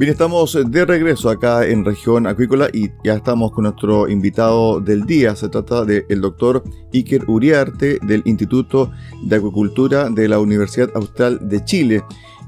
Bien, 0.00 0.12
estamos 0.12 0.58
de 0.66 0.86
regreso 0.86 1.28
acá 1.28 1.66
en 1.66 1.84
región 1.84 2.26
acuícola 2.26 2.70
y 2.72 2.90
ya 3.04 3.12
estamos 3.12 3.52
con 3.52 3.64
nuestro 3.64 4.08
invitado 4.08 4.80
del 4.80 5.04
día. 5.04 5.36
Se 5.36 5.50
trata 5.50 5.84
del 5.84 6.22
doctor 6.22 6.64
Iker 6.90 7.24
Uriarte 7.28 7.98
del 8.00 8.22
Instituto 8.24 8.92
de 9.22 9.36
Acuicultura 9.36 10.08
de 10.08 10.26
la 10.26 10.38
Universidad 10.38 10.88
Austral 10.94 11.46
de 11.50 11.62
Chile, 11.66 12.02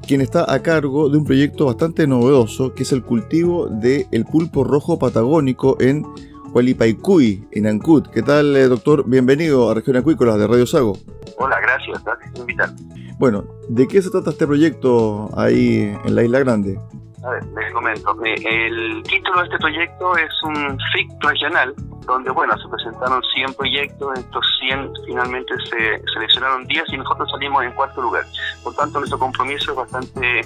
quien 0.08 0.22
está 0.22 0.50
a 0.50 0.62
cargo 0.62 1.10
de 1.10 1.18
un 1.18 1.26
proyecto 1.26 1.66
bastante 1.66 2.06
novedoso 2.06 2.72
que 2.72 2.84
es 2.84 2.92
el 2.92 3.02
cultivo 3.02 3.68
del 3.68 4.24
pulpo 4.24 4.64
rojo 4.64 4.98
patagónico 4.98 5.76
en 5.78 6.06
Hualipaycuy, 6.54 7.48
en 7.52 7.66
Ancud. 7.66 8.06
¿Qué 8.06 8.22
tal, 8.22 8.56
eh, 8.56 8.66
doctor? 8.66 9.04
Bienvenido 9.06 9.70
a 9.70 9.74
Región 9.74 9.96
Acuícola 9.96 10.38
de 10.38 10.46
Radio 10.46 10.66
Sago. 10.66 10.96
Hola, 11.36 11.60
gracias, 11.60 12.02
gracias 12.02 12.30
por 12.30 12.40
invitarme. 12.40 12.78
Bueno, 13.18 13.44
¿de 13.68 13.86
qué 13.86 14.00
se 14.00 14.08
trata 14.08 14.30
este 14.30 14.46
proyecto 14.46 15.28
ahí 15.36 15.94
en 16.02 16.14
la 16.14 16.24
Isla 16.24 16.38
Grande? 16.38 16.78
A 17.24 17.30
ver, 17.30 17.44
les 17.46 17.72
comento. 17.72 18.16
El 18.24 19.02
título 19.04 19.38
de 19.40 19.44
este 19.44 19.58
proyecto 19.58 20.16
es 20.16 20.42
un 20.42 20.78
FIC 20.92 21.22
regional, 21.22 21.74
donde, 22.06 22.30
bueno, 22.30 22.56
se 22.58 22.68
presentaron 22.68 23.22
100 23.34 23.54
proyectos, 23.54 24.18
estos 24.18 24.44
100 24.60 24.92
finalmente 25.06 25.54
se 25.70 26.02
seleccionaron 26.12 26.66
10 26.66 26.84
y 26.88 26.96
nosotros 26.96 27.30
salimos 27.30 27.64
en 27.64 27.72
cuarto 27.72 28.02
lugar. 28.02 28.24
Por 28.64 28.74
tanto, 28.74 28.98
nuestro 28.98 29.18
compromiso 29.18 29.70
es 29.70 29.76
bastante 29.76 30.40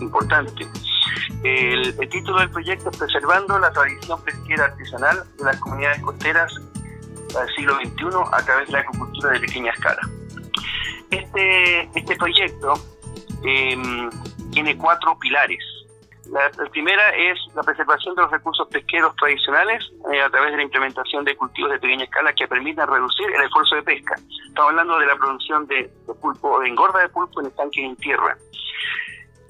importante. 0.00 0.66
El, 1.44 1.96
título 2.08 2.40
del 2.40 2.50
proyecto 2.50 2.90
es 2.90 2.96
Preservando 2.96 3.58
la 3.58 3.70
tradición 3.70 4.20
pesquera 4.22 4.64
artesanal 4.64 5.22
de 5.36 5.44
las 5.44 5.56
comunidades 5.60 6.00
costeras 6.02 6.52
del 6.54 7.54
siglo 7.54 7.76
XXI 7.76 8.06
a 8.32 8.42
través 8.44 8.66
de 8.66 8.72
la 8.72 8.78
agricultura 8.80 9.32
de 9.32 9.40
pequeña 9.40 9.72
escala. 9.72 10.00
Este, 11.10 11.82
este 11.94 12.16
proyecto 12.16 12.74
em, 13.44 14.10
tiene 14.50 14.76
cuatro 14.76 15.16
pilares. 15.18 15.62
La, 16.30 16.50
primera 16.70 17.08
es 17.16 17.38
la 17.54 17.62
preservación 17.62 18.14
de 18.14 18.22
los 18.22 18.30
recursos 18.30 18.68
pesqueros 18.68 19.16
tradicionales 19.16 19.82
eh, 20.12 20.20
a 20.20 20.28
través 20.28 20.50
de 20.50 20.58
la 20.58 20.62
implementación 20.62 21.24
de 21.24 21.34
cultivos 21.34 21.70
de 21.70 21.78
pequeña 21.78 22.04
escala 22.04 22.34
que 22.34 22.46
permitan 22.46 22.86
reducir 22.86 23.26
el 23.34 23.42
esfuerzo 23.42 23.76
de 23.76 23.82
pesca. 23.82 24.14
Estamos 24.46 24.70
hablando 24.70 24.98
de 24.98 25.06
la 25.06 25.16
producción 25.16 25.66
de, 25.66 25.90
pulpo, 26.20 26.60
de 26.60 26.68
engorda 26.68 27.00
de 27.00 27.08
pulpo 27.08 27.40
en 27.40 27.46
estanques 27.46 27.82
en 27.82 27.96
tierra. 27.96 28.36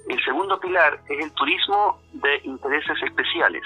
El 0.09 0.25
segundo 0.25 0.61
pilar 0.61 1.01
es 1.09 1.25
el 1.25 1.33
turismo 1.33 2.01
de 2.13 2.41
intereses 2.45 3.03
especiales. 3.03 3.63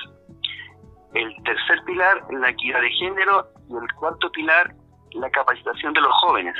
El 1.13 1.35
tercer 1.45 1.85
pilar, 1.85 2.25
la 2.31 2.49
equidad 2.49 2.81
de 2.81 2.91
género. 2.93 3.47
Y 3.69 3.75
el 3.77 3.93
cuarto 3.95 4.31
pilar, 4.33 4.75
la 5.13 5.31
capacitación 5.31 5.93
de 5.93 6.01
los 6.01 6.13
jóvenes. 6.23 6.57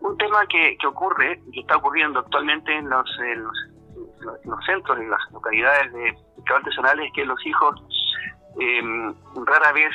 Un 0.00 0.16
tema 0.16 0.46
que, 0.46 0.76
que 0.78 0.86
ocurre, 0.86 1.40
que 1.52 1.60
está 1.60 1.76
ocurriendo 1.76 2.20
actualmente 2.20 2.74
en 2.74 2.88
los 2.88 3.06
los 4.44 4.64
centros, 4.64 4.98
en 4.98 5.10
las 5.10 5.20
localidades 5.32 5.92
de 5.92 6.16
artesanales, 6.54 7.06
es 7.06 7.12
que 7.12 7.24
los 7.24 7.44
hijos 7.46 7.80
eh, 8.60 8.82
rara 9.46 9.72
vez 9.72 9.92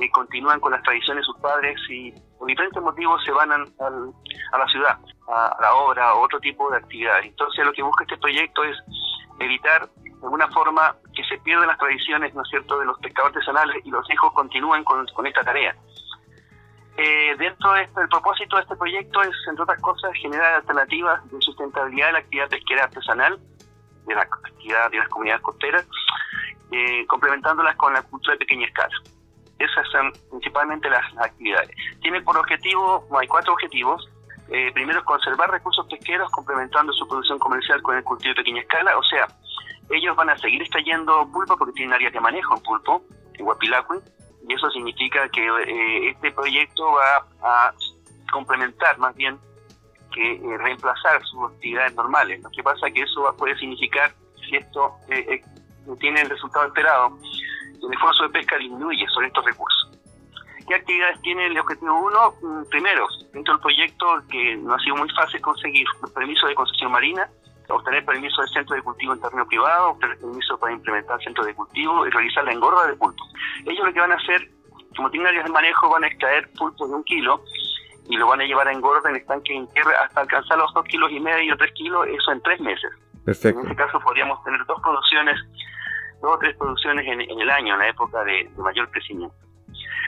eh, 0.00 0.10
continúan 0.10 0.60
con 0.60 0.72
las 0.72 0.82
tradiciones 0.82 1.22
de 1.22 1.26
sus 1.26 1.38
padres 1.38 1.78
y 1.88 2.12
por 2.38 2.48
diferentes 2.48 2.82
motivos 2.82 3.22
se 3.24 3.32
van 3.32 3.52
a, 3.52 3.58
la 3.58 4.66
ciudad, 4.70 4.98
a, 5.28 5.56
la 5.60 5.74
obra 5.74 6.14
o 6.14 6.22
otro 6.22 6.40
tipo 6.40 6.70
de 6.70 6.78
actividades. 6.78 7.26
Entonces 7.26 7.64
lo 7.64 7.72
que 7.72 7.82
busca 7.82 8.04
este 8.04 8.16
proyecto 8.16 8.64
es 8.64 8.76
evitar 9.38 9.88
de 9.96 10.24
alguna 10.24 10.48
forma 10.48 10.96
que 11.14 11.24
se 11.24 11.38
pierdan 11.38 11.68
las 11.68 11.78
tradiciones, 11.78 12.34
¿no 12.34 12.42
es 12.42 12.48
cierto?, 12.48 12.78
de 12.78 12.86
los 12.86 12.98
pescadores 13.00 13.36
artesanales 13.36 13.84
y 13.84 13.90
los 13.90 14.08
hijos 14.10 14.32
continúen 14.32 14.82
con, 14.84 15.06
esta 15.26 15.44
tarea. 15.44 15.76
Eh, 16.96 17.34
dentro 17.38 17.72
de 17.72 17.82
este, 17.82 18.06
propósito 18.08 18.56
de 18.56 18.62
este 18.62 18.76
proyecto 18.76 19.22
es, 19.22 19.34
entre 19.48 19.62
otras 19.62 19.80
cosas, 19.80 20.10
generar 20.14 20.54
alternativas 20.54 21.30
de 21.30 21.40
sustentabilidad 21.40 22.08
de 22.08 22.12
la 22.12 22.18
actividad 22.18 22.48
pesquera 22.48 22.84
artesanal 22.84 23.38
de 24.06 24.14
la 24.14 24.22
actividad 24.22 24.90
de 24.90 24.98
las 24.98 25.08
comunidades 25.08 25.42
costeras, 25.42 25.86
eh, 26.70 27.06
complementándolas 27.06 27.76
con 27.76 27.92
la 27.92 28.02
cultura 28.02 28.34
de 28.34 28.38
pequeña 28.38 28.66
escala. 28.66 28.94
Esas 29.58 29.88
son 29.90 30.12
principalmente 30.30 30.90
las, 30.90 31.04
actividades. 31.18 31.70
Tiene 32.00 32.20
por 32.22 32.36
objetivo, 32.36 33.06
hay 33.18 33.28
cuatro 33.28 33.52
objetivos. 33.52 34.08
Eh, 34.48 34.70
primero 34.72 35.04
conservar 35.04 35.50
recursos 35.50 35.86
pesqueros 35.86 36.30
complementando 36.30 36.92
su 36.92 37.06
producción 37.06 37.38
comercial 37.38 37.80
con 37.80 37.96
el 37.96 38.04
cultivo 38.04 38.34
de 38.34 38.42
pequeña 38.42 38.60
escala, 38.60 38.98
o 38.98 39.02
sea, 39.04 39.26
ellos 39.88 40.16
van 40.16 40.30
a 40.30 40.38
seguir 40.38 40.60
extrayendo 40.60 41.26
pulpo 41.32 41.56
porque 41.56 41.72
tienen 41.74 41.94
áreas 41.94 42.12
de 42.12 42.20
manejo 42.20 42.56
en 42.56 42.62
pulpo, 42.62 43.02
en 43.34 43.44
Guapilacui, 43.44 43.98
y 44.48 44.54
eso 44.54 44.70
significa 44.70 45.28
que 45.28 45.46
eh, 45.46 46.10
este 46.10 46.32
proyecto 46.32 46.92
va 46.92 47.26
a 47.42 47.74
complementar 48.32 48.98
más 48.98 49.14
bien 49.14 49.38
que 50.12 50.34
eh, 50.34 50.58
reemplazar 50.58 51.22
sus 51.24 51.50
actividades 51.50 51.94
normales. 51.94 52.42
Lo 52.42 52.50
que 52.50 52.62
pasa 52.62 52.86
es 52.88 52.94
que 52.94 53.02
eso 53.02 53.34
puede 53.38 53.56
significar, 53.58 54.12
si 54.48 54.56
esto 54.56 54.96
eh, 55.08 55.26
eh, 55.28 55.42
tiene 55.98 56.22
el 56.22 56.30
resultado 56.30 56.66
esperado, 56.66 57.18
el 57.82 57.92
esfuerzo 57.92 58.24
de 58.24 58.30
pesca 58.30 58.56
disminuye 58.58 59.06
sobre 59.08 59.26
estos 59.26 59.44
recursos. 59.44 59.98
¿Qué 60.68 60.74
actividades 60.74 61.20
tiene 61.22 61.46
el 61.46 61.58
objetivo 61.58 61.98
1? 61.98 62.34
Mm, 62.42 62.68
primero, 62.70 63.06
dentro 63.32 63.54
del 63.54 63.62
proyecto 63.62 64.06
que 64.30 64.56
no 64.56 64.74
ha 64.74 64.78
sido 64.78 64.96
muy 64.96 65.08
fácil 65.10 65.40
conseguir 65.40 65.86
permiso 66.14 66.46
de 66.46 66.54
concesión 66.54 66.92
marina, 66.92 67.28
obtener 67.68 68.04
permiso 68.04 68.42
de 68.42 68.48
centro 68.48 68.76
de 68.76 68.82
cultivo 68.82 69.14
en 69.14 69.20
terreno 69.20 69.46
privado, 69.46 69.90
obtener 69.90 70.18
permiso 70.18 70.58
para 70.58 70.72
implementar 70.72 71.22
centro 71.22 71.44
de 71.44 71.54
cultivo 71.54 72.06
y 72.06 72.10
realizar 72.10 72.44
la 72.44 72.52
engorda 72.52 72.86
de 72.86 72.94
pulpo. 72.94 73.24
Ellos 73.66 73.86
lo 73.86 73.92
que 73.92 74.00
van 74.00 74.12
a 74.12 74.16
hacer, 74.16 74.50
como 74.96 75.10
tienen 75.10 75.28
áreas 75.28 75.44
de 75.44 75.50
manejo, 75.50 75.90
van 75.90 76.04
a 76.04 76.08
extraer 76.08 76.48
pulpo 76.52 76.86
de 76.86 76.94
un 76.94 77.04
kilo 77.04 77.42
y 78.08 78.16
lo 78.16 78.26
van 78.26 78.40
a 78.40 78.44
llevar 78.44 78.68
a 78.68 78.72
engorda 78.72 79.10
en 79.10 79.16
estanque 79.16 79.54
en 79.54 79.68
tierra 79.68 79.92
hasta 80.04 80.20
alcanzar 80.20 80.58
los 80.58 80.72
dos 80.74 80.84
kilos 80.84 81.10
y 81.12 81.20
medio, 81.20 81.56
tres 81.56 81.72
kilos, 81.72 82.06
eso 82.08 82.32
en 82.32 82.42
tres 82.42 82.60
meses. 82.60 82.90
Perfecto. 83.24 83.60
En 83.60 83.66
ese 83.66 83.76
caso 83.76 84.00
podríamos 84.00 84.42
tener 84.44 84.64
dos 84.66 84.80
producciones, 84.80 85.36
dos 86.20 86.34
o 86.34 86.38
tres 86.38 86.56
producciones 86.56 87.06
en, 87.06 87.40
el 87.40 87.50
año, 87.50 87.74
en 87.74 87.80
la 87.80 87.88
época 87.88 88.24
de, 88.24 88.50
mayor 88.56 88.90
crecimiento. 88.90 89.36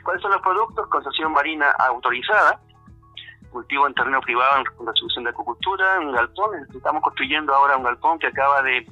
¿Cuáles 0.02 0.22
son 0.22 0.32
los 0.32 0.42
productos? 0.42 0.86
Concesión 0.88 1.32
marina 1.32 1.70
autorizada, 1.78 2.60
cultivo 3.50 3.86
en 3.86 3.94
terreno 3.94 4.20
privado 4.20 4.58
en 4.58 4.86
resolución 4.86 5.24
de 5.24 5.30
acuicultura, 5.30 6.00
un 6.00 6.12
galpón, 6.12 6.50
estamos 6.74 7.02
construyendo 7.02 7.54
ahora 7.54 7.76
un 7.76 7.84
galpón 7.84 8.18
que 8.18 8.26
acaba 8.26 8.60
de, 8.62 8.84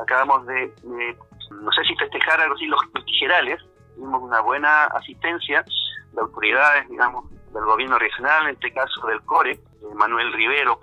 acabamos 0.00 0.46
de, 0.46 0.72
no 0.84 1.72
sé 1.72 1.82
si 1.84 1.96
festejar 1.96 2.40
algo 2.40 2.54
así, 2.54 2.66
los, 2.66 2.80
los 2.94 3.04
tijerales, 3.06 3.60
tuvimos 3.96 4.22
una 4.22 4.40
buena 4.40 4.84
asistencia 4.84 5.64
de 6.12 6.20
autoridades, 6.20 6.88
digamos, 6.88 7.24
del 7.52 7.64
gobierno 7.64 7.98
regional, 7.98 8.44
en 8.46 8.54
este 8.54 8.72
caso 8.72 9.06
del 9.06 9.20
CORE, 9.22 9.52
eh, 9.52 9.58
Manuel 9.94 10.32
Rivero 10.32 10.78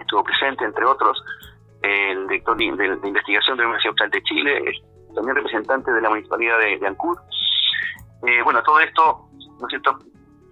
estuvo 0.00 0.24
presente, 0.24 0.64
entre 0.64 0.84
otros, 0.84 1.22
el 1.82 2.26
director 2.26 2.56
de, 2.56 2.64
investigación 2.64 3.56
de 3.56 3.62
la 3.62 3.68
Universidad 3.68 3.90
Austral 3.90 4.10
de 4.10 4.22
Chile, 4.22 4.82
también 5.14 5.36
representante 5.36 5.92
de 5.92 6.00
la 6.00 6.08
Municipalidad 6.08 6.58
de, 6.58 6.78
de 6.78 6.86
Ancud. 6.86 7.18
Eh, 8.26 8.42
bueno, 8.42 8.62
todo 8.62 8.80
esto, 8.80 9.28
¿no 9.60 9.66
es 9.66 9.70
cierto?, 9.70 9.98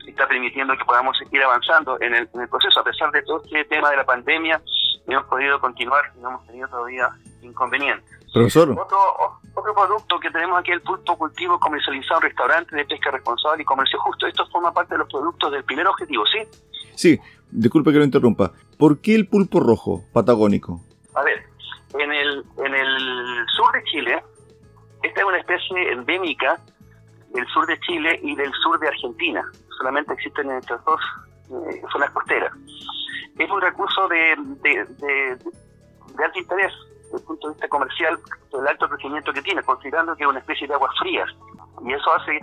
está 0.06 0.26
permitiendo 0.26 0.76
que 0.76 0.84
podamos 0.84 1.16
seguir 1.18 1.42
avanzando 1.42 1.96
en 2.00 2.14
el, 2.14 2.28
proceso, 2.28 2.80
a 2.80 2.84
pesar 2.84 3.10
de 3.12 3.22
todo 3.22 3.42
este 3.44 3.64
tema 3.64 3.90
de 3.90 3.96
la 3.96 4.04
pandemia, 4.04 4.60
hemos 5.06 5.24
podido 5.24 5.60
continuar 5.60 6.12
y 6.16 6.20
no 6.20 6.30
hemos 6.30 6.46
tenido 6.46 6.68
todavía 6.68 7.08
inconvenientes. 7.40 8.10
Profesor. 8.32 8.70
Otro, 8.70 8.98
otro 9.62 9.74
producto 9.74 10.20
que 10.20 10.30
tenemos 10.30 10.58
aquí, 10.58 10.72
el 10.72 10.82
pulpo 10.82 11.16
cultivo 11.16 11.58
comercializado 11.58 12.20
en 12.22 12.28
restaurantes 12.28 12.72
de 12.72 12.84
pesca 12.84 13.10
responsable 13.10 13.62
y 13.62 13.64
comercio 13.64 13.98
justo. 14.00 14.26
Esto 14.26 14.46
forma 14.48 14.72
parte 14.72 14.94
de 14.94 14.98
los 14.98 15.08
productos 15.08 15.50
del 15.52 15.64
primer 15.64 15.86
objetivo, 15.86 16.24
¿sí? 16.26 16.38
Sí, 16.94 17.20
disculpe 17.50 17.92
que 17.92 17.98
lo 17.98 18.04
interrumpa. 18.04 18.52
¿Por 18.78 19.00
qué 19.00 19.14
el 19.14 19.28
pulpo 19.28 19.60
rojo 19.60 20.04
patagónico? 20.12 20.80
A 21.14 21.22
ver, 21.22 21.44
en 21.98 22.12
el, 22.12 22.44
en 22.58 22.74
el 22.74 23.46
sur 23.56 23.72
de 23.72 23.84
Chile, 23.84 24.22
esta 25.02 25.20
es 25.20 25.26
una 25.26 25.38
especie 25.38 25.92
endémica 25.92 26.60
del 27.32 27.46
sur 27.48 27.66
de 27.66 27.78
Chile 27.80 28.20
y 28.22 28.34
del 28.34 28.52
sur 28.62 28.78
de 28.78 28.88
Argentina. 28.88 29.42
Solamente 29.78 30.12
existen 30.12 30.50
en 30.50 30.58
estas 30.58 30.84
dos 30.84 31.00
eh, 31.50 31.82
zonas 31.90 32.10
costeras. 32.10 32.52
Es 33.38 33.50
un 33.50 33.60
recurso 33.60 34.08
de, 34.08 34.34
de, 34.62 34.84
de, 34.84 36.24
alto 36.24 36.38
interés 36.38 36.72
desde 37.12 37.18
el 37.18 37.24
punto 37.24 37.48
de 37.48 37.54
vista 37.54 37.68
comercial, 37.68 38.18
el 38.52 38.66
alto 38.66 38.88
crecimiento 38.88 39.32
que 39.32 39.42
tiene, 39.42 39.62
considerando 39.62 40.16
que 40.16 40.24
es 40.24 40.28
una 40.28 40.38
especie 40.38 40.66
de 40.66 40.74
aguas 40.74 40.92
frías. 40.98 41.28
Y 41.84 41.92
eso 41.92 42.14
hace 42.14 42.40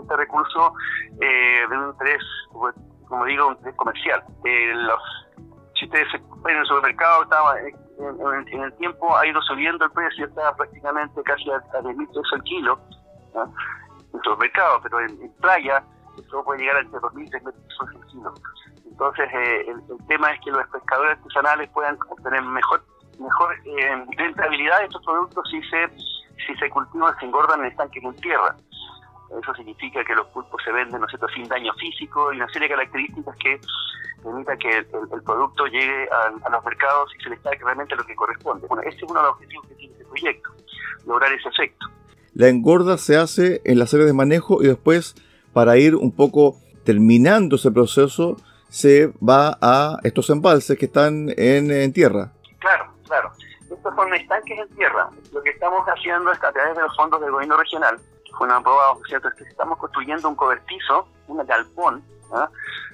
este 0.00 0.16
recurso 0.16 0.74
eh, 1.20 1.66
de 1.68 1.78
un 1.78 1.90
interés, 1.90 2.22
como 3.08 3.24
digo, 3.24 3.46
un 3.46 3.54
interés 3.54 3.76
comercial. 3.76 4.22
Eh, 4.44 4.72
los, 4.74 5.02
si 5.78 5.86
ustedes 5.86 6.08
ven 6.42 6.54
en 6.54 6.60
el 6.60 6.66
supermercado, 6.66 7.22
estaba, 7.22 7.58
en, 7.60 8.62
el 8.62 8.72
tiempo 8.74 9.16
ha 9.16 9.26
ido 9.26 9.40
subiendo 9.42 9.84
el 9.84 9.90
precio, 9.92 10.26
está 10.26 10.54
prácticamente 10.54 11.22
casi 11.22 11.50
a, 11.50 11.62
a 11.78 11.82
10 11.82 11.96
mil 11.96 12.06
pesos 12.08 12.32
el 12.34 12.42
kilo 12.44 12.78
en 14.12 14.22
supermercado, 14.22 14.80
pero 14.82 15.00
en, 15.00 15.32
playa 15.40 15.82
eso 16.18 16.44
puede 16.44 16.60
llegar 16.60 16.76
a 16.76 16.80
entre 16.80 17.00
2.000 17.00 17.26
y 17.26 17.30
3.000 17.30 17.52
pesos 17.52 17.88
el 17.94 18.06
kilo. 18.06 18.34
Entonces, 18.90 19.28
eh, 19.32 19.66
el, 19.68 20.06
tema 20.06 20.32
es 20.32 20.40
que 20.40 20.50
los 20.50 20.66
pescadores 20.68 21.18
artesanales 21.18 21.70
puedan 21.70 21.96
obtener 22.10 22.42
mejor 22.42 22.84
mejor 23.20 23.54
eh, 23.64 24.04
rentabilidad 24.16 24.78
de 24.80 24.84
estos 24.86 25.04
productos 25.04 25.48
si 25.50 25.62
se 25.64 25.88
si 26.46 26.54
se 26.56 26.70
cultivan, 26.70 27.14
se 27.18 27.26
engordan 27.26 27.60
en 27.60 27.66
estanques 27.66 28.02
en 28.02 28.14
tierra. 28.16 28.56
Eso 29.40 29.54
significa 29.54 30.02
que 30.04 30.14
los 30.14 30.26
pulpos 30.28 30.60
se 30.64 30.72
venden, 30.72 31.00
¿no 31.00 31.08
sé, 31.08 31.16
sin 31.34 31.46
daño 31.46 31.72
físico 31.74 32.32
y 32.32 32.36
una 32.36 32.48
serie 32.48 32.66
de 32.68 32.74
características 32.74 33.36
que 33.36 33.60
permita 34.22 34.56
que 34.56 34.78
el, 34.78 35.22
producto 35.22 35.66
llegue 35.66 36.08
a, 36.10 36.50
los 36.50 36.64
mercados 36.64 37.10
y 37.18 37.22
se 37.22 37.30
les 37.30 37.38
pague 37.40 37.58
realmente 37.62 37.94
lo 37.94 38.04
que 38.04 38.14
corresponde. 38.16 38.66
Bueno, 38.66 38.82
ese 38.82 38.96
es 38.96 39.02
uno 39.04 39.20
de 39.20 39.26
los 39.26 39.34
objetivos 39.34 39.66
que 39.68 39.74
tiene 39.74 39.92
este 39.92 40.04
proyecto, 40.04 40.50
lograr 41.06 41.32
ese 41.32 41.48
efecto. 41.48 41.86
La 42.34 42.48
engorda 42.48 42.98
se 42.98 43.16
hace 43.16 43.60
en 43.64 43.78
las 43.78 43.92
áreas 43.94 44.08
de 44.08 44.14
manejo 44.14 44.62
y 44.62 44.66
después, 44.66 45.14
para 45.52 45.76
ir 45.76 45.94
un 45.94 46.12
poco 46.12 46.56
terminando 46.84 47.56
ese 47.56 47.70
proceso, 47.70 48.36
se 48.68 49.12
va 49.18 49.58
a 49.60 49.98
estos 50.04 50.30
embalses 50.30 50.78
que 50.78 50.86
están 50.86 51.28
en, 51.36 51.92
tierra. 51.92 52.32
Estos 53.80 53.94
son 53.94 54.12
estanques 54.12 54.58
en 54.58 54.68
tierra. 54.76 55.08
Lo 55.32 55.42
que 55.42 55.48
estamos 55.48 55.82
haciendo 55.86 56.30
es 56.30 56.44
a 56.44 56.52
través 56.52 56.76
de 56.76 56.82
los 56.82 56.94
fondos 56.94 57.18
del 57.18 57.30
gobierno 57.30 57.56
regional, 57.56 57.98
que 58.26 58.32
fueron 58.32 58.58
aprobados, 58.58 58.98
¿cierto? 59.08 59.28
Es 59.28 59.34
que 59.36 59.44
estamos 59.44 59.78
construyendo 59.78 60.28
un 60.28 60.36
cobertizo, 60.36 61.08
un 61.28 61.46
galpón, 61.46 62.04
¿ah? 62.30 62.46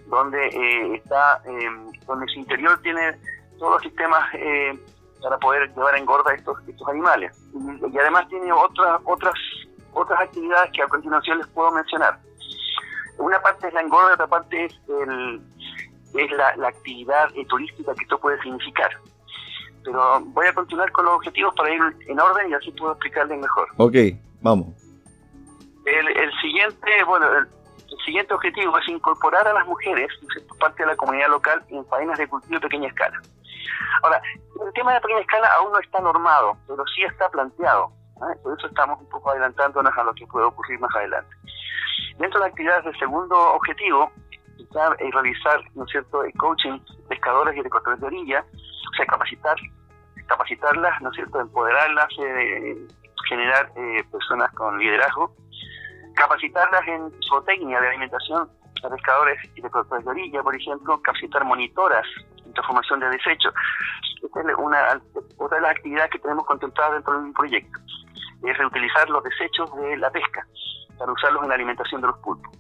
donde 0.07 0.47
eh, 0.47 0.95
está, 0.95 1.43
eh, 1.45 1.93
donde 2.07 2.27
su 2.29 2.39
interior 2.39 2.81
tiene 2.83 3.19
todos 3.59 3.73
los 3.73 3.83
sistemas 3.83 4.33
eh, 4.35 4.79
para 5.21 5.37
poder 5.39 5.69
llevar 5.75 5.97
engorda 5.97 6.33
estos, 6.35 6.57
estos 6.69 6.87
animales. 6.87 7.37
Y, 7.53 7.99
además 7.99 8.29
tiene 8.29 8.53
otras 8.53 9.01
otras 9.07 9.35
otras 9.93 10.21
actividades 10.21 10.71
que 10.71 10.83
a 10.83 10.87
continuación 10.87 11.39
les 11.39 11.49
puedo 11.49 11.73
mencionar. 11.73 12.21
Una 13.19 13.43
parte 13.43 13.67
es 13.67 13.75
la 13.75 13.81
engorda, 13.81 14.15
otra 14.15 14.29
parte 14.29 14.67
es, 14.67 14.81
el, 14.89 15.43
es 16.15 16.31
la, 16.31 16.55
la 16.55 16.69
actividad 16.69 17.29
turística 17.49 17.93
que 17.93 18.05
esto 18.05 18.21
puede 18.21 18.41
significar. 18.41 18.93
Pero 19.87 20.21
voy 20.21 20.47
a 20.47 20.53
continuar 20.53 20.91
con 20.91 21.05
los 21.05 21.15
objetivos 21.15 21.55
para 21.55 21.73
ir 21.73 21.81
en 22.09 22.21
orden 22.21 22.51
y 22.51 22.55
así 22.55 22.73
puedo 22.73 22.93
explicarles 22.93 23.39
mejor. 23.39 23.69
Ok, 23.77 23.95
vamos. 24.43 24.67
El, 25.87 26.09
el 26.09 26.33
siguiente, 26.41 27.05
bueno, 27.07 27.27
el, 27.39 27.47
siguiente 28.05 28.35
objetivo 28.35 28.77
es 28.79 28.89
incorporar 28.89 29.47
a 29.47 29.53
las 29.53 29.67
mujeres, 29.67 30.09
parte 30.59 30.83
de 30.83 30.89
la 30.89 30.97
comunidad 30.97 31.29
local, 31.29 31.63
en 31.69 31.87
faenas 31.87 32.19
de 32.19 32.27
cultivo 32.27 32.55
de 32.55 32.61
pequeña 32.61 32.89
escala. 32.89 33.21
Ahora, 34.03 34.21
el 34.67 34.73
tema 34.75 34.95
de 34.95 35.01
pequeña 35.01 35.21
escala 35.21 35.49
aún 35.59 35.73
no 35.73 35.79
está 35.79 36.01
normado, 36.01 36.57
pero 36.67 36.85
sí 36.95 37.03
está 37.05 37.29
planteado. 37.31 37.93
¿eh? 38.17 38.39
Por 38.43 38.59
eso 38.59 38.67
estamos 38.67 39.01
un 39.01 39.09
poco 39.09 39.31
adelantándonos 39.31 39.97
a 39.97 40.03
lo 40.03 40.15
que 40.15 40.27
puede 40.27 40.47
ocurrir 40.47 40.81
más 40.81 40.95
adelante. 40.97 41.31
Dentro 42.19 42.41
de 42.41 42.47
las 42.47 42.51
actividades 42.51 42.85
del 42.85 42.99
segundo 42.99 43.39
objetivo, 43.55 44.11
está 44.59 44.95
eh, 44.99 45.11
realizar, 45.13 45.61
¿no 45.75 45.85
es 45.85 45.91
cierto?, 45.91 46.25
el 46.25 46.33
coaching 46.35 46.79
pescadores 47.09 47.57
y 47.57 47.63
recolectores 47.63 48.01
de 48.01 48.07
orilla, 48.07 48.45
o 48.53 48.97
sea, 48.97 49.07
capacitar, 49.07 49.57
capacitarlas, 50.27 51.01
¿no 51.03 51.11
es 51.11 51.17
cierto?, 51.17 51.41
empoderarlas, 51.41 52.09
eh, 52.19 52.87
generar 53.29 53.73
personas 54.11 54.53
con 54.53 54.79
liderazgo, 54.79 55.35
capacitarlas 56.15 56.87
en 56.87 57.11
zootecnia 57.29 57.81
de 57.81 57.89
alimentación 57.89 58.49
a 58.85 58.91
pescadores 58.91 59.39
y 59.55 59.61
de 59.61 59.71
orilla, 60.05 60.43
por 60.43 60.55
ejemplo, 60.55 61.01
capacitar 61.03 61.45
monitoras 61.45 62.07
transformación 62.57 63.01
de 63.01 63.11
desechos. 63.11 63.55
Esta 64.23 64.41
es 64.41 64.57
una, 64.59 65.01
otra 65.39 65.59
de 65.59 65.63
las 65.63 65.71
actividades 65.73 66.11
que 66.11 66.19
tenemos 66.19 66.45
contempladas 66.47 66.95
dentro 66.95 67.23
del 67.23 67.33
proyecto. 67.33 67.79
Es 68.43 68.59
reutilizar 68.59 69.09
los 69.09 69.23
desechos 69.23 69.75
de 69.77 69.97
la 69.99 70.11
pesca 70.11 70.47
para 70.99 71.13
usarlos 71.13 71.43
en 71.43 71.49
la 71.51 71.55
alimentación 71.55 72.01
de 72.01 72.09
los 72.09 72.19
pulpos. 72.19 72.53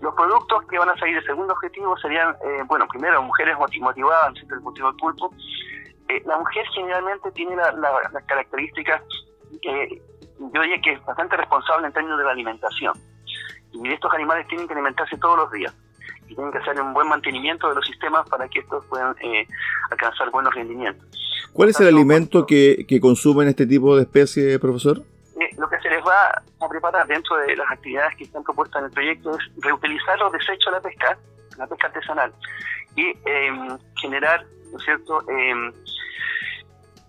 Los 0.00 0.14
productos 0.14 0.64
que 0.66 0.78
van 0.78 0.88
a 0.88 0.96
salir 0.96 1.20
de 1.20 1.26
segundo 1.26 1.52
objetivo 1.52 1.96
serían, 1.98 2.34
eh, 2.44 2.62
bueno, 2.66 2.86
primero, 2.88 3.22
mujeres 3.22 3.56
motivadas 3.58 4.34
en 4.42 4.52
el 4.52 4.60
cultivo 4.60 4.88
del 4.88 4.96
pulpo. 4.96 5.30
Eh, 6.14 6.22
la 6.26 6.38
mujer 6.38 6.64
generalmente 6.74 7.30
tiene 7.32 7.56
las 7.56 7.74
la, 7.76 8.20
características 8.26 9.02
que 9.62 10.02
yo 10.38 10.62
diría 10.62 10.80
que 10.80 10.92
es 10.92 11.04
bastante 11.04 11.36
responsable 11.36 11.86
en 11.86 11.92
términos 11.92 12.18
de 12.18 12.24
la 12.24 12.30
alimentación. 12.30 12.94
Y 13.72 13.88
estos 13.92 14.12
animales 14.12 14.46
tienen 14.48 14.66
que 14.68 14.74
alimentarse 14.74 15.16
todos 15.18 15.36
los 15.36 15.50
días 15.50 15.74
y 16.28 16.34
tienen 16.34 16.52
que 16.52 16.58
hacer 16.58 16.80
un 16.80 16.92
buen 16.92 17.08
mantenimiento 17.08 17.68
de 17.68 17.74
los 17.74 17.86
sistemas 17.86 18.28
para 18.28 18.48
que 18.48 18.60
estos 18.60 18.84
puedan 18.86 19.14
eh, 19.20 19.46
alcanzar 19.90 20.30
buenos 20.30 20.54
rendimientos. 20.54 21.06
¿Cuál 21.52 21.70
es 21.70 21.80
el 21.80 21.88
alimento 21.88 22.46
que, 22.46 22.84
que 22.88 23.00
consumen 23.00 23.48
este 23.48 23.66
tipo 23.66 23.96
de 23.96 24.02
especies, 24.02 24.58
profesor? 24.58 24.98
Eh, 25.40 25.50
lo 25.58 25.68
que 25.68 25.78
se 25.80 25.90
les 25.90 26.04
va 26.04 26.42
a 26.60 26.68
preparar 26.68 27.06
dentro 27.06 27.36
de 27.36 27.56
las 27.56 27.70
actividades 27.70 28.14
que 28.16 28.24
están 28.24 28.44
propuestas 28.44 28.80
en 28.80 28.86
el 28.86 28.92
proyecto 28.92 29.36
es 29.36 29.64
reutilizar 29.64 30.18
los 30.18 30.32
desechos 30.32 30.66
de 30.66 30.70
la 30.72 30.80
pesca, 30.80 31.18
la 31.58 31.66
pesca 31.66 31.86
artesanal, 31.88 32.32
y 32.96 33.12
em, 33.24 33.78
generar, 34.00 34.44
¿no 34.70 34.78
es 34.78 34.84
cierto?, 34.84 35.28
em, 35.28 35.72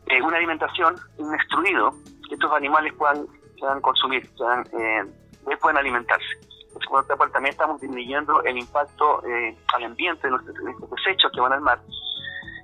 eh, 0.08 0.22
una 0.22 0.38
alimentación, 0.38 0.96
un 1.18 1.34
extruido, 1.34 1.92
que 2.28 2.36
estos 2.36 2.52
animales 2.52 2.94
puedan, 2.94 3.26
puedan 3.60 3.82
consumir, 3.82 4.30
puedan, 4.38 4.64
puedan 5.62 5.78
alimentarse 5.78 6.26
por 6.90 7.02
otra 7.02 7.16
parte 7.16 7.34
también 7.34 7.54
estamos 7.54 7.80
disminuyendo 7.82 8.44
el 8.44 8.58
impacto 8.58 9.24
eh, 9.26 9.56
al 9.74 9.84
ambiente 9.84 10.28
de, 10.28 10.32
los, 10.32 10.46
desechos 10.46 11.32
que 11.34 11.42
van 11.42 11.54
al 11.54 11.62
mar. 11.62 11.80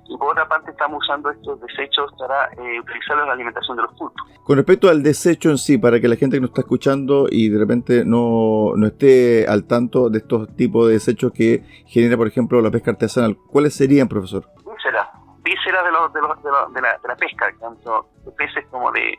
Y 0.08 0.16
por 0.18 0.32
otra 0.32 0.46
parte 0.46 0.70
estamos 0.72 1.02
usando 1.02 1.30
estos 1.30 1.60
desechos 1.60 2.12
para 2.18 2.46
eh, 2.52 2.80
utilizarlos 2.80 3.22
en 3.22 3.28
la 3.28 3.32
alimentación 3.32 3.76
de 3.76 3.84
los 3.84 3.92
pulpos. 3.94 4.20
Con 4.44 4.56
respecto 4.56 4.90
al 4.90 5.02
desecho 5.02 5.50
en 5.50 5.58
sí, 5.58 5.78
para 5.78 6.00
que 6.00 6.08
la 6.08 6.16
gente 6.16 6.36
que 6.36 6.40
nos 6.40 6.50
está 6.50 6.62
escuchando 6.62 7.28
y 7.30 7.48
de 7.48 7.58
repente 7.58 8.04
no, 8.04 8.72
no 8.76 8.86
esté 8.86 9.46
al 9.48 9.64
tanto 9.64 10.10
de 10.10 10.18
estos 10.18 10.54
tipos 10.56 10.88
de 10.88 10.94
desechos 10.94 11.32
que 11.32 11.64
genera, 11.86 12.16
por 12.16 12.26
ejemplo, 12.26 12.60
la 12.60 12.70
pesca 12.70 12.90
artesanal, 12.90 13.38
¿cuáles 13.50 13.74
serían, 13.74 14.08
profesor? 14.08 14.50
Vísceras, 14.66 15.08
vísceras 15.42 15.84
de, 15.84 15.90
los, 15.92 16.12
de, 16.12 16.20
los, 16.20 16.42
de, 16.72 16.80
la, 16.80 16.98
de 16.98 17.08
la 17.08 17.16
pesca, 17.16 17.52
tanto 17.60 18.08
de 18.24 18.32
peces 18.32 18.64
como 18.70 18.90
de, 18.92 19.18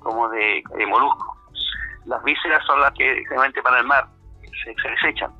como 0.00 0.28
de, 0.28 0.62
moluscos. 0.86 1.36
Las 2.06 2.22
vísceras 2.24 2.64
son 2.66 2.80
las 2.80 2.92
que 2.92 3.04
generalmente 3.24 3.60
van 3.60 3.74
al 3.74 3.86
mar, 3.86 4.06
se, 4.64 4.90
desechan. 4.90 5.32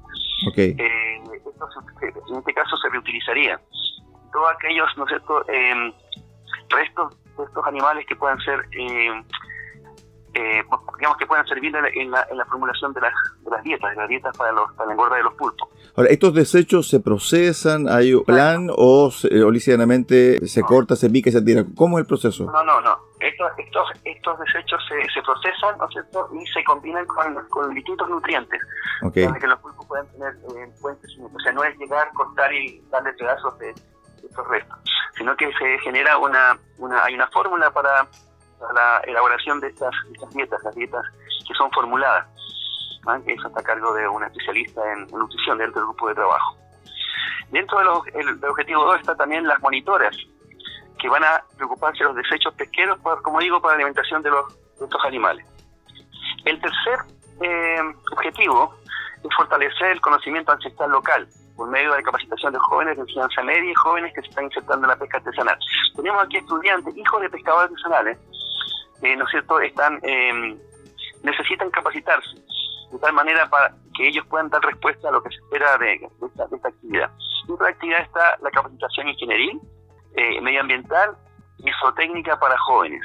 Okay. 0.51 0.75
Eh, 0.79 1.23
en 2.29 2.37
este 2.37 2.55
caso 2.55 2.77
se 2.77 2.89
reutilizaría. 2.91 3.61
Todos 4.33 4.53
aquellos, 4.55 4.89
¿no 4.97 5.05
es 5.05 5.09
cierto?, 5.09 5.45
eh, 5.49 5.93
restos 6.71 7.17
de 7.37 7.45
estos 7.45 7.67
animales 7.67 8.07
que 8.07 8.17
puedan 8.17 8.39
ser, 8.41 8.61
eh, 10.35 10.61
eh 10.61 10.65
digamos, 10.99 11.19
que 11.19 11.27
puedan 11.27 11.47
servir 11.47 11.75
en 11.77 12.11
la, 12.11 12.27
en 12.31 12.37
la, 12.37 12.45
formulación 12.47 12.93
de 12.93 13.01
las, 13.01 13.13
de 13.45 13.51
las 13.51 13.63
dietas, 13.63 13.91
de 13.91 13.97
las 13.97 14.09
dietas 14.09 14.37
para, 14.37 14.53
los, 14.53 14.73
para 14.73 14.87
la 14.87 14.93
engorda 14.93 15.17
de 15.17 15.23
los 15.23 15.35
pulpos. 15.35 15.69
Ahora, 15.97 16.11
¿estos 16.11 16.35
desechos 16.35 16.89
se 16.89 17.01
procesan, 17.01 17.89
hay 17.89 18.15
un 18.15 18.25
plan 18.25 18.69
o, 18.71 19.07
o 19.07 19.11
se 19.11 20.63
corta, 20.63 20.97
se 20.97 21.11
pica 21.11 21.31
y 21.31 21.33
se 21.33 21.43
tira? 21.43 21.65
¿Cómo 21.75 21.99
es 21.99 22.03
el 22.03 22.07
proceso? 22.07 22.45
No, 22.45 22.65
no, 22.65 22.81
no 22.81 23.09
estos, 23.21 23.51
estos, 23.59 23.89
estos 24.05 24.39
desechos 24.39 24.81
se, 24.89 25.13
se 25.13 25.23
procesan 25.23 25.79
¿no 25.79 25.89
cierto? 25.89 26.29
y 26.41 26.47
se 26.47 26.63
combinan 26.65 27.05
con, 27.07 27.35
con 27.49 27.75
distintos 27.75 28.09
nutrientes 28.09 28.61
para 29.01 29.39
que 29.39 29.47
los 29.47 29.59
pulpos 29.61 29.87
puedan 29.87 30.07
tener 30.13 30.35
eh, 30.57 30.73
buen 30.81 30.97
crecimiento. 30.97 31.37
O 31.37 31.41
sea, 31.41 31.53
no 31.53 31.65
es 31.65 31.77
llegar, 31.79 32.11
cortar 32.13 32.53
y 32.53 32.81
darle 32.91 33.13
pedazos 33.15 33.59
de, 33.59 33.71
estos 33.71 34.49
restos, 34.49 34.79
sino 35.17 35.37
que 35.37 35.51
se 35.53 35.79
genera 35.79 36.19
una, 36.19 36.59
una 36.79 37.05
hay 37.05 37.15
una 37.15 37.29
fórmula 37.29 37.71
para, 37.71 38.07
la 38.75 39.01
elaboración 39.07 39.61
de 39.61 39.69
estas, 39.69 39.95
dietas, 40.33 40.63
las 40.63 40.75
dietas 40.75 41.03
que 41.47 41.55
son 41.55 41.71
formuladas, 41.73 42.27
que 43.25 43.33
eso 43.33 43.49
está 43.49 43.61
a 43.61 43.63
cargo 43.63 43.95
de 43.95 44.07
un 44.09 44.23
especialista 44.25 44.81
en, 44.93 45.07
nutrición 45.07 45.59
dentro 45.59 45.81
del 45.81 45.89
grupo 45.89 46.09
de 46.09 46.15
trabajo. 46.15 46.57
Dentro 47.51 47.79
del 47.79 47.89
objetivo 48.45 48.85
2 48.85 49.01
está 49.01 49.17
también 49.17 49.47
las 49.47 49.61
monitoras, 49.61 50.15
que 50.99 51.09
van 51.09 51.25
a 51.25 51.43
preocuparse 51.57 51.99
de 51.99 52.05
los 52.05 52.17
desechos 52.17 52.53
pesqueros, 52.55 52.99
como 53.23 53.39
digo, 53.39 53.61
para 53.61 53.75
la 53.75 53.77
alimentación 53.77 54.23
de, 54.23 54.31
los, 54.31 54.53
estos 54.81 55.05
animales. 55.05 55.47
El 56.45 56.61
tercer 56.61 56.99
eh, 57.41 57.81
objetivo 58.13 58.75
es 59.23 59.37
fortalecer 59.37 59.93
el 59.93 60.01
conocimiento 60.01 60.53
ancestral 60.53 60.91
local. 60.91 61.29
por 61.57 61.69
medio 61.69 61.91
de 61.91 61.99
la 61.99 62.03
capacitación 62.05 62.53
de 62.53 62.59
jóvenes 62.61 62.97
de 62.97 63.03
enseñanza 63.03 63.43
media 63.43 63.71
y 63.71 63.75
jóvenes 63.75 64.13
que 64.15 64.21
se 64.21 64.29
están 64.29 64.45
insertando 64.45 64.87
en 64.87 64.91
la 64.91 64.97
pesca 64.97 65.19
artesanal. 65.19 65.59
Tenemos 65.97 66.23
aquí 66.23 66.37
estudiantes, 66.37 66.97
hijos 66.97 67.21
de 67.21 67.31
pescadores 67.31 67.71
artesanales, 67.71 68.19
eh, 69.03 69.17
¿no 69.17 69.27
cierto?, 69.27 69.61
están, 69.61 70.01
eh, 70.03 70.57
necesitan 71.23 71.71
capacitarse 71.71 72.37
de 72.91 72.99
tal 72.99 73.13
manera 73.13 73.49
para 73.49 73.75
que 73.95 74.09
ellos 74.09 74.25
puedan 74.27 74.49
dar 74.49 74.63
respuesta 74.63 75.09
a 75.09 75.13
lo 75.13 75.23
que 75.23 75.31
se 75.31 75.37
espera 75.37 75.77
de, 75.79 75.95
esta, 75.95 76.69
actividad. 76.69 77.11
Dentro 77.47 77.57
de 77.57 77.65
la 77.65 77.71
actividad 77.71 78.01
está 78.01 78.39
la 78.43 78.51
capacitación 78.51 79.09
ingenieril, 79.09 79.61
eh, 80.15 80.41
medioambiental 80.41 81.17
y 81.59 81.71
zootécnica 81.81 82.39
para 82.39 82.57
jóvenes 82.59 83.03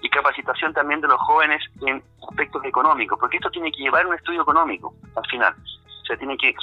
y 0.00 0.10
capacitación 0.10 0.72
también 0.74 1.00
de 1.00 1.08
los 1.08 1.20
jóvenes 1.22 1.62
en 1.86 2.02
aspectos 2.28 2.64
económicos, 2.64 3.18
porque 3.18 3.36
esto 3.36 3.50
tiene 3.50 3.72
que 3.72 3.82
llevar 3.82 4.06
un 4.06 4.14
estudio 4.14 4.42
económico 4.42 4.94
al 5.16 5.26
final. 5.26 5.54
O 5.54 6.06
sea, 6.06 6.16
tiene 6.16 6.36
que, 6.36 6.54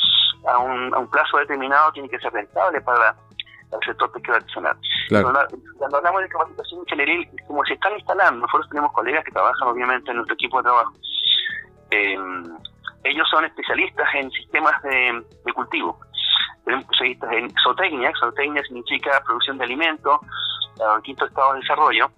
a 0.48 0.58
un, 0.60 0.94
a 0.94 1.00
un 1.00 1.10
plazo 1.10 1.38
determinado, 1.38 1.92
tiene 1.92 2.10
que 2.10 2.20
ser 2.20 2.32
rentable 2.32 2.80
para 2.82 3.16
el 3.72 3.80
sector 3.86 4.12
pesquero 4.12 4.38
artesanal. 4.38 4.78
Cuando, 5.10 5.98
hablamos 5.98 6.22
de 6.22 6.30
capacitación 6.30 6.82
ingenieril, 6.82 7.30
como 7.48 7.64
se 7.66 7.74
están 7.74 7.94
instalando, 7.94 8.42
nosotros 8.42 8.70
tenemos 8.70 8.92
colegas 8.94 9.24
que 9.26 9.32
trabajan 9.32 9.68
obviamente 9.68 10.12
en 10.12 10.18
nuestro 10.18 10.36
equipo 10.36 10.58
de 10.58 10.64
trabajo. 10.64 10.94
Eh, 11.92 12.18
ellos 13.04 13.28
son 13.30 13.46
especialistas 13.46 14.08
en 14.16 14.32
sistemas 14.32 14.82
de, 14.84 15.24
cultivo. 15.54 16.00
Tenemos 16.64 16.86
especialistas 16.86 17.32
en 17.34 17.54
zootecnia, 17.64 18.12
zootecnia 18.20 18.64
significa 18.64 19.22
producción 19.26 19.58
de 19.58 19.66
alimentos, 19.66 20.20
el 20.80 21.02
quinto 21.04 21.26
estado 21.26 21.54
de 21.54 21.60
desarrollo, 21.60 22.12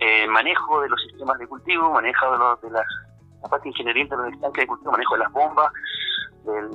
eh, 0.00 0.26
manejo 0.26 0.80
de 0.82 0.88
los 0.88 1.00
sistemas 1.02 1.38
de 1.38 1.46
cultivo, 1.46 1.90
manejo 1.90 2.32
de, 2.32 2.38
los, 2.38 2.60
de 2.60 2.70
las, 2.70 2.86
la 3.50 3.60
ingeniería 3.64 4.04
de 4.04 4.16
los 4.16 4.32
estanques 4.32 4.62
de 4.62 4.66
cultivo, 4.66 4.92
manejo 4.92 5.14
de 5.14 5.20
las 5.20 5.32
bombas, 5.32 5.72
del, 6.44 6.70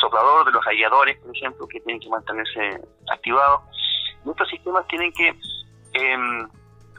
soplador, 0.00 0.44
de 0.46 0.52
los 0.52 0.64
radiadores, 0.64 1.18
por 1.18 1.34
ejemplo, 1.34 1.66
que 1.68 1.80
tienen 1.80 2.00
que 2.00 2.08
mantenerse 2.08 2.82
activados. 3.10 3.62
Estos 4.30 4.48
sistemas 4.48 4.86
tienen 4.88 5.12
que 5.12 5.28
eh, 5.94 6.46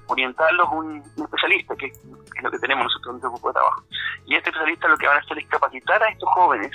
orientarlos 0.07 0.67
un, 0.71 1.03
un 1.17 1.23
especialista, 1.23 1.75
que 1.75 1.87
es, 1.87 2.03
lo 2.41 2.51
que 2.51 2.59
tenemos 2.59 2.85
nosotros 2.85 3.07
en 3.07 3.11
nuestro 3.13 3.31
grupo 3.31 3.47
de 3.49 3.53
trabajo. 3.53 3.83
Y 4.25 4.35
este 4.35 4.49
especialista 4.49 4.87
lo 4.87 4.97
que 4.97 5.07
van 5.07 5.17
a 5.17 5.19
hacer 5.19 5.37
es 5.37 5.47
capacitar 5.47 6.03
a 6.03 6.09
estos 6.09 6.29
jóvenes, 6.29 6.71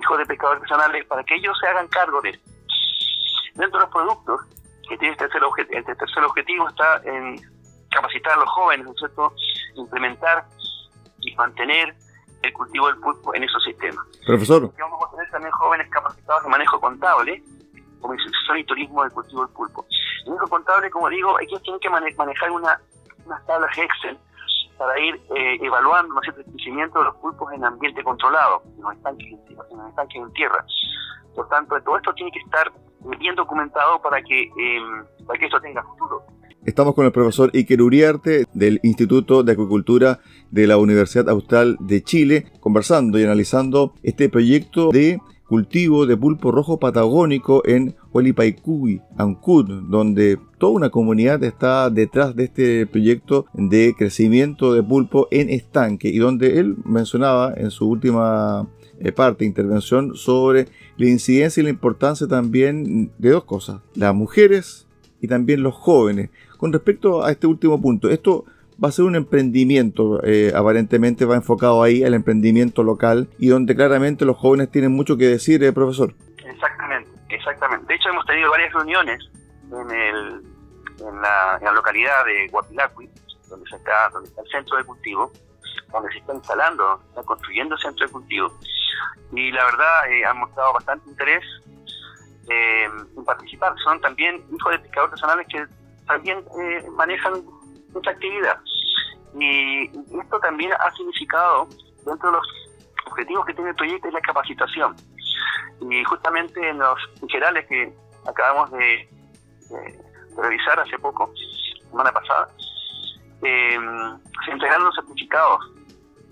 hijos 0.00 0.18
de 0.18 0.26
pescadores 0.26 0.62
artesanales, 0.62 1.06
para 1.06 1.24
que 1.24 1.34
ellos 1.36 1.56
se 1.60 1.68
hagan 1.68 1.88
cargo 1.88 2.20
de 2.22 2.30
esto. 2.30 2.50
Dentro 3.54 3.78
de 3.78 3.86
los 3.86 3.94
productos, 3.94 4.40
que 4.88 4.98
tiene 4.98 5.12
este 5.12 5.28
tercer, 5.28 5.42
este 5.70 5.94
tercer 5.94 6.24
objetivo 6.24 6.68
está 6.68 7.00
en 7.04 7.36
capacitar 7.90 8.32
a 8.32 8.36
los 8.36 8.48
jóvenes, 8.50 8.86
¿no 8.86 8.92
es 8.92 8.98
cierto?, 8.98 9.32
implementar 9.76 10.44
y 11.20 11.34
mantener 11.36 11.94
el 12.42 12.52
cultivo 12.52 12.88
del 12.88 12.98
pulpo 12.98 13.34
en 13.34 13.44
esos 13.44 13.62
sistemas. 13.64 14.04
Profesor. 14.26 14.70
vamos 14.78 15.04
a 15.06 15.10
tener 15.12 15.30
también 15.30 15.52
jóvenes 15.52 15.88
capacitados 15.90 16.44
en 16.44 16.50
manejo 16.50 16.80
contable, 16.80 17.42
como 18.04 18.18
son 18.46 18.58
y 18.58 18.64
turismo 18.64 19.02
del 19.02 19.12
cultivo 19.12 19.46
del 19.46 19.54
pulpo. 19.54 19.86
El 20.24 20.32
manejo 20.32 20.48
contable, 20.48 20.90
como 20.90 21.08
digo, 21.08 21.40
ellos 21.40 21.62
tienen 21.62 21.80
que 21.80 21.88
manejar 21.88 22.50
una, 22.50 22.78
unas 23.24 23.46
tablas 23.46 23.78
Excel 23.78 24.18
para 24.76 24.98
ir 25.00 25.14
eh, 25.34 25.58
evaluando 25.62 26.14
¿no 26.14 26.20
el 26.20 26.44
crecimiento 26.44 26.98
de 26.98 27.06
los 27.06 27.16
pulpos 27.16 27.50
en 27.54 27.64
ambiente 27.64 28.02
controlado, 28.02 28.62
en 28.76 28.82
los 28.82 28.92
estanques, 28.92 29.26
en 29.48 29.78
los 29.78 29.88
estanques 29.88 30.20
en 30.20 30.32
tierra. 30.34 30.66
Por 31.34 31.48
tanto, 31.48 31.80
todo 31.80 31.96
esto 31.96 32.12
tiene 32.12 32.30
que 32.30 32.40
estar 32.40 32.70
bien 33.18 33.34
documentado 33.36 34.02
para 34.02 34.20
que, 34.20 34.42
eh, 34.42 34.80
para 35.26 35.38
que 35.38 35.46
esto 35.46 35.60
tenga 35.60 35.82
futuro. 35.82 36.24
Estamos 36.66 36.94
con 36.94 37.06
el 37.06 37.12
profesor 37.12 37.50
Iker 37.54 37.80
Uriarte 37.80 38.44
del 38.52 38.80
Instituto 38.82 39.42
de 39.42 39.52
Acuicultura 39.52 40.20
de 40.50 40.66
la 40.66 40.76
Universidad 40.76 41.28
Austral 41.30 41.76
de 41.80 42.02
Chile, 42.02 42.52
conversando 42.60 43.18
y 43.18 43.24
analizando 43.24 43.94
este 44.02 44.28
proyecto 44.28 44.90
de 44.90 45.20
cultivo 45.48 46.06
de 46.06 46.16
pulpo 46.16 46.50
rojo 46.50 46.78
patagónico 46.78 47.62
en 47.66 47.94
Huelipaicui, 48.12 49.00
Ancud, 49.16 49.66
donde 49.88 50.38
toda 50.58 50.72
una 50.72 50.90
comunidad 50.90 51.42
está 51.44 51.90
detrás 51.90 52.34
de 52.34 52.44
este 52.44 52.86
proyecto 52.86 53.46
de 53.52 53.94
crecimiento 53.96 54.72
de 54.74 54.82
pulpo 54.82 55.28
en 55.30 55.50
estanque 55.50 56.08
y 56.08 56.18
donde 56.18 56.58
él 56.58 56.76
mencionaba 56.84 57.52
en 57.56 57.70
su 57.70 57.88
última 57.88 58.66
eh, 59.00 59.12
parte, 59.12 59.44
intervención, 59.44 60.14
sobre 60.14 60.68
la 60.96 61.08
incidencia 61.08 61.60
y 61.60 61.64
la 61.64 61.70
importancia 61.70 62.26
también 62.26 63.10
de 63.18 63.30
dos 63.30 63.44
cosas, 63.44 63.80
las 63.94 64.14
mujeres 64.14 64.86
y 65.20 65.28
también 65.28 65.62
los 65.62 65.74
jóvenes. 65.74 66.30
Con 66.56 66.72
respecto 66.72 67.24
a 67.24 67.30
este 67.30 67.46
último 67.46 67.80
punto, 67.80 68.08
esto 68.08 68.44
va 68.82 68.88
a 68.88 68.92
ser 68.92 69.04
un 69.04 69.16
emprendimiento, 69.16 70.22
eh, 70.24 70.52
aparentemente 70.54 71.24
va 71.24 71.36
enfocado 71.36 71.82
ahí 71.82 72.04
al 72.04 72.14
emprendimiento 72.14 72.82
local 72.82 73.28
y 73.38 73.48
donde 73.48 73.74
claramente 73.74 74.24
los 74.24 74.36
jóvenes 74.36 74.70
tienen 74.70 74.92
mucho 74.92 75.16
que 75.16 75.26
decir, 75.26 75.62
eh, 75.62 75.72
profesor. 75.72 76.14
Exactamente, 76.44 77.10
exactamente. 77.28 77.86
De 77.86 77.94
hecho, 77.94 78.08
hemos 78.10 78.26
tenido 78.26 78.50
varias 78.50 78.72
reuniones 78.72 79.20
en, 79.70 79.90
el, 79.90 80.42
en, 81.00 81.22
la, 81.22 81.72
localidad 81.72 82.24
de 82.24 82.48
Guapilacui, 82.48 83.08
donde, 83.48 83.68
se 83.68 83.76
está, 83.76 84.10
donde 84.12 84.28
está 84.28 84.42
el 84.42 84.48
centro 84.48 84.76
de 84.76 84.84
cultivo, 84.84 85.32
donde 85.92 86.12
se 86.12 86.18
está 86.18 86.34
instalando, 86.34 87.00
está 87.08 87.22
construyendo 87.22 87.74
el 87.74 87.80
centro 87.80 88.06
de 88.06 88.12
cultivo. 88.12 88.52
Y 89.32 89.50
la 89.52 89.64
verdad, 89.64 90.10
eh, 90.10 90.24
han 90.24 90.38
mostrado 90.38 90.72
bastante 90.74 91.08
interés 91.10 91.44
eh, 92.48 92.84
en 93.16 93.24
participar. 93.24 93.74
Son 93.82 94.00
también 94.00 94.44
hijos 94.54 94.72
de 94.72 94.78
pescadores 94.78 95.12
artesanales 95.12 95.46
que 95.48 95.66
también 96.06 96.38
eh, 96.60 96.86
manejan 96.96 97.42
esta 97.98 98.10
actividad. 98.10 98.58
Y 99.38 99.86
esto 100.20 100.38
también 100.40 100.72
ha 100.72 100.90
significado, 100.92 101.68
dentro 102.04 102.30
de 102.30 102.36
los 102.36 102.48
objetivos 103.06 103.46
que 103.46 103.54
tiene 103.54 103.70
el 103.70 103.76
proyecto, 103.76 104.08
es 104.08 104.14
la 104.14 104.20
capacitación. 104.20 104.96
Y 105.90 106.04
justamente 106.04 106.68
en 106.68 106.78
los 106.78 106.98
generales 107.28 107.66
que 107.68 107.92
acabamos 108.26 108.70
de, 108.72 109.08
revisar 110.36 110.80
hace 110.80 110.98
poco, 110.98 111.32
semana 111.90 112.12
pasada, 112.12 112.48
eh, 113.42 113.78
se 114.44 114.50
entregaron 114.50 114.92
certificados 114.92 115.70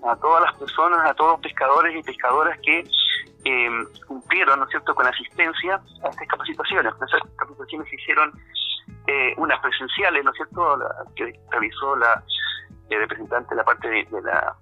a 0.05 0.15
todas 0.17 0.43
las 0.43 0.57
personas, 0.57 1.09
a 1.09 1.13
todos 1.13 1.33
los 1.33 1.41
pescadores 1.41 1.95
y 1.97 2.03
pescadoras 2.03 2.59
que 2.61 2.85
eh, 3.45 3.69
cumplieron, 4.07 4.59
¿no 4.59 4.65
es 4.65 4.71
cierto?, 4.71 4.95
con 4.95 5.05
asistencia 5.05 5.81
a 6.03 6.09
estas 6.09 6.27
capacitaciones. 6.27 6.93
Estas 6.93 7.21
capacitaciones 7.37 7.89
se 7.89 7.95
hicieron 7.95 8.31
eh, 9.07 9.33
unas 9.37 9.59
presenciales, 9.59 10.23
¿no 10.23 10.31
es 10.31 10.37
cierto?, 10.37 10.79
que 11.15 11.39
realizó 11.51 11.95
la 11.95 12.23
representante 12.89 13.49
de 13.49 13.55
la 13.55 13.63
parte 13.63 13.89
de, 13.89 14.07
la, 14.21 14.55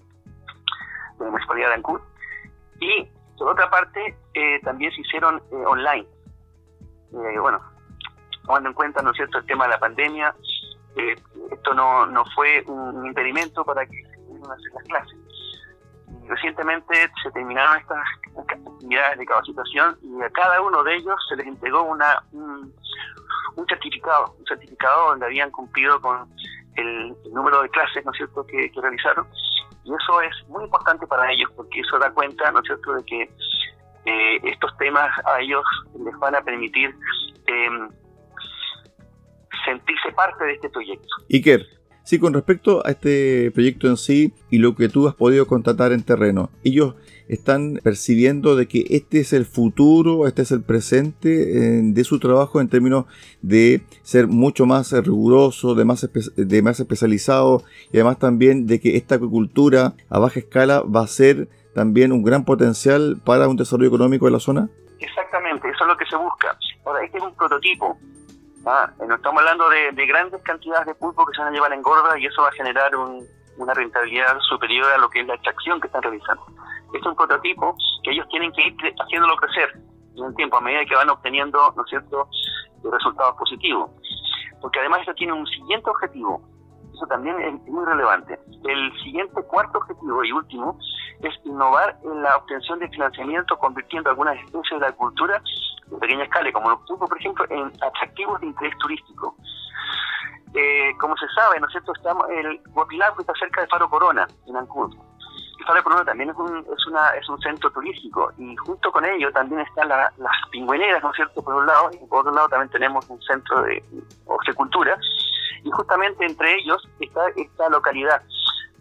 de 1.18 1.26
la 1.26 1.32
Municipalidad 1.32 1.68
de 1.68 1.74
Ancud. 1.74 2.00
Y, 2.80 3.10
por 3.38 3.50
otra 3.50 3.70
parte, 3.70 4.16
eh, 4.34 4.60
también 4.64 4.92
se 4.94 5.02
hicieron 5.02 5.42
online. 5.52 6.08
bueno, 7.12 7.62
tomando 8.46 8.70
en 8.70 8.76
cuenta, 8.76 9.02
¿no 9.02 9.12
es 9.12 9.18
cierto?, 9.18 9.40
el 9.40 9.46
tema 9.46 9.66
de 9.66 9.72
la 9.72 9.80
pandemia, 9.80 10.34
esto 11.52 11.74
no, 11.74 12.06
no 12.06 12.24
fue 12.36 12.64
un 12.68 13.06
impedimento 13.06 13.64
para 13.64 13.86
que 13.86 14.04
se 14.04 14.18
pudieran 14.20 14.52
hacer 14.52 14.72
las 14.74 14.84
clases 14.84 15.22
recientemente 16.32 17.12
se 17.22 17.32
terminaron 17.32 17.78
estas 17.78 18.00
actividades 18.38 19.20
de 19.20 19.26
capacitación 19.26 19.98
y 20.02 20.22
a 20.22 20.30
cada 20.30 20.62
uno 20.62 20.84
de 20.84 20.96
ellos 20.96 21.16
se 21.28 21.36
les 21.36 21.46
entregó 21.46 21.84
una, 21.84 22.24
un, 22.32 22.74
certificado, 23.68 24.36
un 24.38 24.46
certificado 24.46 25.10
donde 25.10 25.26
habían 25.26 25.52
cumplido 25.52 26.00
con 26.02 26.30
el, 26.76 27.16
número 27.32 27.62
de 27.62 27.70
clases, 27.70 28.04
¿no 28.06 28.12
es 28.12 28.18
cierto?, 28.18 28.46
que, 28.46 28.72
realizaron. 28.76 29.28
Y 29.84 29.94
eso 29.94 30.22
es 30.22 30.48
muy 30.48 30.64
importante 30.64 31.08
para 31.08 31.32
ellos 31.32 31.50
porque 31.56 31.80
eso 31.80 31.98
da 32.00 32.12
cuenta, 32.12 32.52
¿no 32.52 32.60
es 32.60 32.66
cierto?, 32.66 32.94
de 32.94 33.06
que 33.06 33.22
eh, 34.06 34.40
estos 34.44 34.76
temas 34.78 35.12
a 35.26 35.42
ellos 35.42 35.64
les 36.04 36.18
van 36.20 36.36
a 36.36 36.42
permitir 36.42 36.96
em, 37.48 37.90
sentirse 39.66 40.12
parte 40.14 40.44
de 40.44 40.54
este 40.54 40.70
proyecto. 40.70 41.08
Iker, 41.30 41.66
Sí, 42.04 42.20
con 42.20 42.34
respecto 42.34 42.86
a 42.86 42.92
este 42.92 43.52
proyecto 43.52 43.88
en 43.88 43.96
sí 43.96 44.34
y 44.50 44.58
lo 44.58 44.76
que 44.76 44.90
tú 44.90 45.08
has 45.08 45.16
podido 45.16 45.46
constatar 45.48 45.92
en 45.92 46.04
terreno, 46.04 46.50
ellos 46.64 46.96
están 47.28 47.80
percibiendo 47.84 48.56
de 48.56 48.68
que 48.68 48.86
este 48.90 49.20
es 49.20 49.32
el 49.34 49.46
futuro, 49.46 50.28
este 50.28 50.42
es 50.42 50.52
el 50.52 50.64
presente 50.64 51.30
eh, 51.30 51.82
de 51.84 52.04
su 52.04 52.20
trabajo 52.20 52.60
en 52.60 52.68
términos 52.68 53.06
de 53.42 53.84
ser 54.02 54.28
mucho 54.28 54.66
más 54.66 54.92
riguroso, 54.92 55.76
de 55.76 55.86
más, 55.86 56.10
de 56.36 56.62
más 56.62 56.80
especializado 56.80 57.64
y 57.94 57.98
además 57.98 58.20
también 58.20 58.68
de 58.68 58.82
que 58.82 58.98
esta 58.98 59.16
acuicultura 59.16 59.94
a 60.10 60.20
baja 60.20 60.40
escala 60.40 60.82
va 60.82 61.04
a 61.04 61.08
ser 61.08 61.48
también 61.74 62.12
un 62.12 62.24
gran 62.24 62.44
potencial 62.44 63.22
para 63.24 63.48
un 63.48 63.56
desarrollo 63.56 63.88
económico 63.88 64.26
de 64.26 64.32
la 64.32 64.40
zona? 64.40 64.70
Exactamente, 65.00 65.70
eso 65.70 65.84
es 65.84 65.88
lo 65.88 65.98
que 65.98 66.06
se 66.06 66.16
busca. 66.16 66.58
Ahora, 66.86 67.04
este 67.04 67.18
es 67.18 67.24
un 67.24 67.34
prototipo, 67.36 67.98
Ah, 68.66 68.92
no 69.08 69.16
estamos 69.16 69.42
hablando 69.42 69.70
de, 69.70 70.06
grandes 70.06 70.42
cantidades 70.44 70.86
de 70.86 70.96
pulpo 70.96 71.26
que 71.26 71.34
se 71.34 71.42
van 71.42 71.50
a 71.50 71.52
llevar 71.52 71.74
en 71.74 71.82
gorda 71.82 72.18
y 72.20 72.26
eso 72.28 72.44
va 72.44 72.50
a 72.50 72.54
generar 72.54 72.92
una 72.96 73.74
rentabilidad 73.74 74.40
superior 74.42 74.92
a 74.92 74.98
lo 75.00 75.10
que 75.10 75.22
es 75.22 75.28
la 75.28 75.34
extracción 75.34 75.82
que 75.82 75.88
están 75.88 76.04
realizando. 76.04 76.46
es 76.94 77.06
un 77.06 77.16
prototipo 77.16 77.76
que 78.04 78.12
ellos 78.12 78.28
tienen 78.30 78.52
que 78.52 78.68
ir 78.68 78.76
haciéndolo 79.00 79.36
crecer 79.38 79.72
en 80.16 80.26
el 80.26 80.36
tiempo 80.36 80.58
a 80.58 80.62
medida 80.62 80.86
que 80.86 80.96
van 80.96 81.10
obteniendo, 81.10 81.74
¿no 81.76 81.84
es 81.84 81.90
cierto?, 81.90 82.28
resultados 82.84 83.36
positivos. 83.38 83.90
Porque 84.62 84.80
además 84.80 85.02
esto 85.02 85.14
tiene 85.16 85.34
un 85.34 85.48
siguiente 85.48 85.90
objetivo, 85.90 86.42
eso 87.02 87.08
también 87.08 87.40
es 87.42 87.68
muy 87.68 87.84
relevante. 87.84 88.40
El 88.64 88.94
siguiente 89.02 89.42
cuarto 89.44 89.80
objetivo 89.80 90.24
y 90.24 90.32
último 90.32 90.78
es 91.22 91.34
innovar 91.46 91.98
en 92.04 92.22
la 92.22 92.38
obtención 92.38 92.78
de 92.80 92.88
financiamiento 92.90 93.58
convirtiendo 93.58 94.12
algunas 94.12 94.38
especies 94.38 94.80
de 94.80 94.86
la 94.86 94.92
cultura 94.92 95.42
de 95.88 95.98
pequeña 95.98 96.24
escala, 96.26 96.52
como 96.52 96.70
los 96.70 96.80
pulpos, 96.82 97.10
por 97.10 97.20
ejemplo, 97.20 97.46
en 97.50 97.72
atractivos 97.82 98.40
de 98.42 98.48
interés 98.48 98.78
turístico. 98.78 99.36
Eh, 100.54 100.92
como 101.00 101.16
se 101.18 101.28
sabe, 101.30 101.60
¿no 101.60 101.66
es 101.68 101.72
cierto? 101.72 101.92
Estamos, 101.96 102.30
el 102.30 102.62
Guapilaco 102.70 103.22
está 103.22 103.34
cerca 103.40 103.62
de 103.62 103.68
Faro 103.68 103.90
Corona, 103.90 104.28
en 104.48 104.58
Ancud. 104.58 104.96
Faro 105.66 105.84
Corona 105.84 106.06
también 106.06 106.30
es 106.30 106.36
un, 106.36 106.58
es, 106.58 106.88
una, 106.88 107.10
es 107.12 107.28
un 107.30 107.40
centro 107.40 107.72
turístico 107.72 108.32
y 108.38 108.56
junto 108.58 108.92
con 108.92 109.06
ello 109.06 109.32
también 109.32 109.62
están 109.62 109.88
las 109.90 110.12
pingüineras, 110.52 111.02
¿no 111.02 111.10
es 111.12 111.16
cierto? 111.16 111.42
Por 111.42 111.56
un 111.56 111.66
lado, 111.66 111.90
y 111.94 112.06
por 112.08 112.20
otro 112.20 112.34
lado 112.34 112.50
también 112.50 112.70
tenemos 112.70 113.10
un 113.10 113.22
centro 113.22 113.62
de 113.64 113.84
horticultura 114.26 115.00
y 115.64 115.72
justamente 115.72 116.26
entre 116.26 116.56
ellos 116.56 116.88
está 117.00 117.22
esta 117.36 117.70
localidad. 117.70 118.22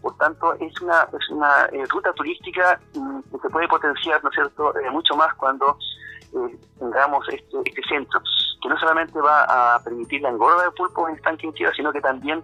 Por 0.01 0.17
tanto, 0.17 0.53
es 0.55 0.81
una, 0.81 1.07
es 1.13 1.29
una 1.29 1.65
eh, 1.71 1.85
ruta 1.89 2.11
turística 2.13 2.79
mm, 2.95 3.19
que 3.31 3.37
se 3.39 3.49
puede 3.49 3.67
potenciar, 3.67 4.23
¿no 4.23 4.29
es 4.29 4.35
cierto?, 4.35 4.75
eh, 4.79 4.89
mucho 4.89 5.15
más 5.15 5.33
cuando 5.35 5.77
eh, 6.33 6.57
tengamos 6.79 7.27
este, 7.29 7.57
este 7.65 7.81
centro, 7.87 8.19
que 8.61 8.69
no 8.69 8.77
solamente 8.79 9.19
va 9.19 9.75
a 9.75 9.83
permitir 9.83 10.21
la 10.21 10.29
engorda 10.29 10.63
de 10.63 10.71
pulpo 10.71 11.07
en 11.07 11.15
estanque 11.15 11.51
sino 11.75 11.91
que 11.91 12.01
también 12.01 12.43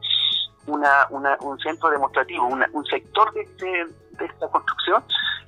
una, 0.68 1.08
un 1.10 1.60
centro 1.60 1.90
demostrativo, 1.90 2.46
un 2.46 2.86
sector 2.86 3.32
de, 3.34 3.42
este, 3.42 3.86
de 4.12 4.26
esta 4.26 4.48
construcción 4.50 5.02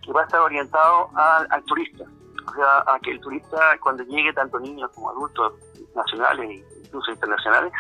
que 0.04 0.14
va 0.14 0.22
a 0.22 0.24
estar 0.24 0.40
orientado 0.40 1.10
al, 1.16 1.48
al 1.50 1.64
turista, 1.66 2.06
o 2.48 2.54
sea, 2.54 2.94
a 2.96 3.00
que 3.02 3.12
el 3.12 3.20
turista 3.20 3.58
cuando 3.82 4.04
llegue, 4.04 4.32
tanto 4.34 4.60
niños 4.60 4.90
como 4.96 5.10
adultos 5.10 5.54
nacionales 5.96 6.50
e 6.50 6.80
incluso 6.86 7.12
internacionales, 7.12 7.72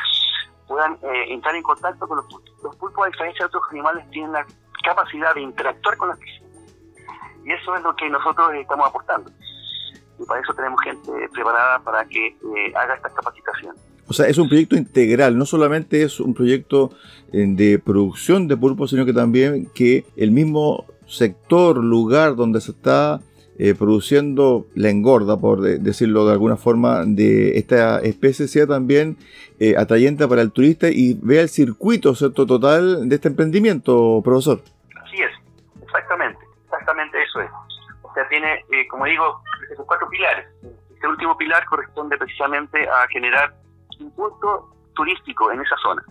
puedan 0.69 0.93
eh, 0.93 1.33
entrar 1.33 1.55
en 1.55 1.63
contacto 1.63 2.07
con 2.07 2.17
los 2.17 2.25
pulpos. 2.27 2.53
Los 2.63 2.75
pulpos, 2.77 3.05
a 3.05 3.09
diferencia 3.09 3.45
de 3.45 3.47
otros 3.47 3.63
animales, 3.71 4.09
tienen 4.11 4.31
la 4.31 4.45
capacidad 4.85 5.33
de 5.33 5.41
interactuar 5.41 5.97
con 5.97 6.09
las 6.09 6.19
piscinas. 6.19 6.49
Y 7.43 7.51
eso 7.51 7.75
es 7.75 7.81
lo 7.81 7.95
que 7.95 8.09
nosotros 8.09 8.53
estamos 8.53 8.87
aportando. 8.87 9.31
Y 10.19 10.25
para 10.25 10.41
eso 10.41 10.53
tenemos 10.53 10.79
gente 10.81 11.11
preparada 11.33 11.79
para 11.79 12.05
que 12.05 12.27
eh, 12.27 12.73
haga 12.75 12.95
esta 12.95 13.09
capacitación. 13.09 13.75
O 14.07 14.13
sea, 14.13 14.27
es 14.27 14.37
un 14.37 14.47
proyecto 14.47 14.75
integral, 14.75 15.37
no 15.37 15.45
solamente 15.45 16.03
es 16.03 16.19
un 16.19 16.33
proyecto 16.33 16.91
eh, 17.31 17.45
de 17.47 17.79
producción 17.79 18.47
de 18.47 18.57
pulpos, 18.57 18.91
sino 18.91 19.05
que 19.05 19.13
también 19.13 19.69
que 19.73 20.05
el 20.15 20.31
mismo 20.31 20.85
sector, 21.07 21.77
lugar 21.77 22.35
donde 22.35 22.61
se 22.61 22.71
está 22.71 23.21
eh, 23.61 23.75
produciendo 23.75 24.67
la 24.73 24.89
engorda, 24.89 25.35
por 25.35 25.59
decirlo 25.59 26.25
de 26.25 26.31
alguna 26.31 26.55
forma, 26.55 27.03
de 27.05 27.57
esta 27.57 27.99
especie 27.99 28.47
sea 28.47 28.65
también 28.65 29.17
eh, 29.59 29.75
atrayente 29.77 30.25
para 30.29 30.41
el 30.41 30.53
turista 30.53 30.87
y 30.87 31.19
vea 31.21 31.41
el 31.41 31.49
circuito 31.49 32.15
¿cierto? 32.15 32.45
total 32.45 33.09
de 33.09 33.15
este 33.15 33.27
emprendimiento, 33.27 34.21
profesor. 34.23 34.61
Así 35.03 35.17
es, 35.21 35.31
exactamente, 35.83 36.39
exactamente 36.63 37.21
eso 37.21 37.41
es. 37.41 37.49
O 38.01 38.13
sea, 38.13 38.25
tiene, 38.29 38.63
eh, 38.71 38.87
como 38.87 39.03
digo, 39.03 39.43
esos 39.69 39.85
cuatro 39.85 40.07
pilares. 40.07 40.47
Este 40.95 41.07
último 41.09 41.35
pilar 41.37 41.65
corresponde 41.65 42.17
precisamente 42.17 42.87
a 42.87 43.09
generar 43.09 43.53
punto 44.15 44.73
turístico 44.95 45.51
en 45.51 45.59
esa 45.59 45.75
zona 45.83 46.01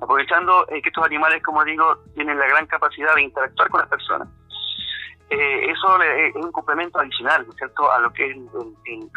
aprovechando 0.00 0.66
que 0.66 0.82
estos 0.84 1.04
animales, 1.04 1.42
como 1.42 1.64
digo, 1.64 1.96
tienen 2.14 2.38
la 2.38 2.46
gran 2.46 2.66
capacidad 2.66 3.14
de 3.14 3.22
interactuar 3.22 3.70
con 3.70 3.80
las 3.80 3.88
personas 3.88 4.28
eh, 5.34 5.70
eso 5.70 6.02
es 6.02 6.34
un 6.36 6.52
complemento 6.52 6.98
adicional, 6.98 7.44
¿no 7.46 7.52
es 7.52 7.56
cierto?, 7.56 7.90
a 7.90 7.98
lo 7.98 8.12
que 8.12 8.30
es 8.30 8.36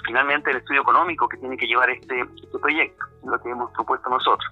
finalmente 0.05 0.51
el 0.51 0.57
estudio 0.57 0.81
económico 0.81 1.27
que 1.27 1.37
tiene 1.37 1.57
que 1.57 1.67
llevar 1.67 1.89
este, 1.89 2.21
este 2.21 2.59
proyecto, 2.59 3.05
lo 3.25 3.41
que 3.41 3.49
hemos 3.49 3.71
propuesto 3.71 4.09
nosotros. 4.09 4.49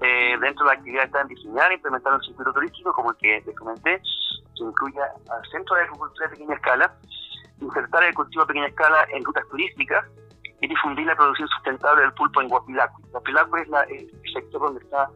Eh, 0.00 0.36
dentro 0.40 0.64
de 0.64 0.72
la 0.72 0.78
actividad 0.78 1.04
está 1.04 1.20
en 1.22 1.28
diseñar 1.28 1.70
e 1.72 1.74
implementar 1.74 2.14
un 2.14 2.22
circuito 2.22 2.52
turístico, 2.52 2.92
como 2.92 3.10
el 3.10 3.16
que 3.16 3.42
les 3.44 3.56
comenté, 3.56 4.00
que 4.56 4.62
incluya 4.62 5.02
al 5.30 5.50
centro 5.50 5.74
de 5.74 5.82
agricultura 5.82 6.26
de 6.26 6.32
pequeña 6.36 6.54
escala, 6.54 6.94
insertar 7.60 8.04
el 8.04 8.14
cultivo 8.14 8.42
a 8.44 8.46
pequeña 8.46 8.66
escala 8.68 9.06
en 9.12 9.24
rutas 9.24 9.46
turísticas 9.48 10.04
y 10.60 10.68
difundir 10.68 11.06
la 11.06 11.16
producción 11.16 11.48
sustentable 11.48 12.02
del 12.02 12.12
pulpo 12.12 12.40
en 12.40 12.48
Guapilaco. 12.48 13.00
Guapilaco 13.10 13.56
es 13.56 13.68
la, 13.68 13.82
el 13.82 14.10
sector 14.32 14.60
donde 14.60 14.80
está 14.84 15.08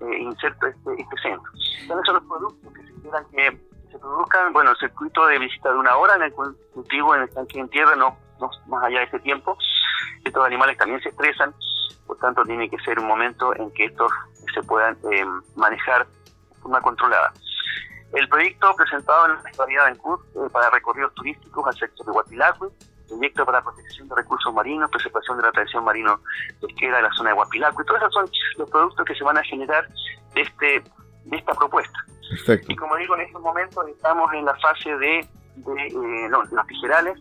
eh, 0.00 0.18
inserto 0.18 0.66
este, 0.66 0.90
este 0.98 1.16
centro. 1.22 1.50
Son 1.86 2.00
esos 2.00 2.14
los 2.14 2.24
productos 2.24 2.72
que 2.74 2.82
se 2.82 2.90
esperan 2.90 3.24
que 3.30 3.71
se 3.92 3.98
produzcan, 3.98 4.52
bueno, 4.52 4.70
el 4.70 4.76
circuito 4.78 5.26
de 5.26 5.38
visita 5.38 5.70
de 5.70 5.78
una 5.78 5.96
hora 5.96 6.16
en 6.16 6.22
el 6.22 6.32
cultivo, 6.32 7.14
en 7.14 7.22
el 7.22 7.28
estanque 7.28 7.60
en 7.60 7.68
tierra, 7.68 7.94
no, 7.94 8.16
no 8.40 8.50
más 8.66 8.84
allá 8.84 9.00
de 9.00 9.04
ese 9.04 9.20
tiempo. 9.20 9.56
Estos 10.24 10.44
animales 10.44 10.78
también 10.78 11.00
se 11.02 11.10
estresan, 11.10 11.54
por 12.06 12.16
tanto 12.18 12.42
tiene 12.44 12.70
que 12.70 12.78
ser 12.78 12.98
un 12.98 13.06
momento 13.06 13.54
en 13.54 13.70
que 13.72 13.84
estos 13.84 14.10
se 14.54 14.62
puedan 14.62 14.96
eh, 15.12 15.24
manejar 15.56 16.06
de 16.06 16.60
forma 16.62 16.80
controlada. 16.80 17.32
El 18.14 18.28
proyecto 18.28 18.74
presentado 18.76 19.26
en 19.26 19.32
la 19.34 19.40
actualidad 19.40 19.88
en 19.88 19.96
CUT 19.96 20.20
eh, 20.20 20.38
para 20.50 20.70
recorridos 20.70 21.14
turísticos 21.14 21.66
al 21.66 21.74
sector 21.76 22.06
de 22.06 22.12
Guapilacue, 22.12 22.68
proyecto 23.08 23.44
para 23.44 23.62
protección 23.62 24.08
de 24.08 24.14
recursos 24.14 24.54
marinos, 24.54 24.90
preservación 24.90 25.36
de 25.36 25.42
la 25.42 25.52
tradición 25.52 25.84
marino 25.84 26.18
pesquera 26.60 26.96
de 26.96 27.02
la 27.02 27.12
zona 27.12 27.30
de 27.30 27.34
Guapilacue, 27.36 27.84
todos 27.84 28.00
esos 28.00 28.14
son 28.14 28.30
los 28.56 28.70
productos 28.70 29.04
que 29.04 29.14
se 29.14 29.24
van 29.24 29.36
a 29.36 29.42
generar 29.42 29.86
de, 30.34 30.40
este, 30.40 30.82
de 31.24 31.36
esta 31.36 31.52
propuesta. 31.52 31.98
Y 32.68 32.76
como 32.76 32.96
digo, 32.96 33.14
en 33.16 33.22
estos 33.22 33.42
momentos 33.42 33.86
estamos 33.88 34.32
en 34.32 34.44
la 34.44 34.54
fase 34.56 34.96
de, 34.96 35.18
eh, 35.18 36.28
no, 36.30 36.42
las 36.44 36.66
tijerales. 36.66 37.18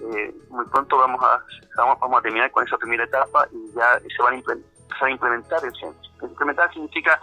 Eh, 0.00 0.34
muy 0.50 0.66
pronto 0.66 0.98
vamos 0.98 1.20
a, 1.22 1.42
vamos, 1.76 2.18
a 2.18 2.22
terminar 2.22 2.50
con 2.50 2.66
esa 2.66 2.76
primera 2.76 3.04
etapa 3.04 3.48
y 3.50 3.74
ya 3.74 3.98
se 4.14 4.22
van 4.22 4.34
a 4.34 4.36
empezar 4.36 4.62
a 5.00 5.10
implementar 5.10 5.64
el 5.64 5.72
centro. 5.72 6.10
Implementar 6.22 6.72
significa 6.72 7.18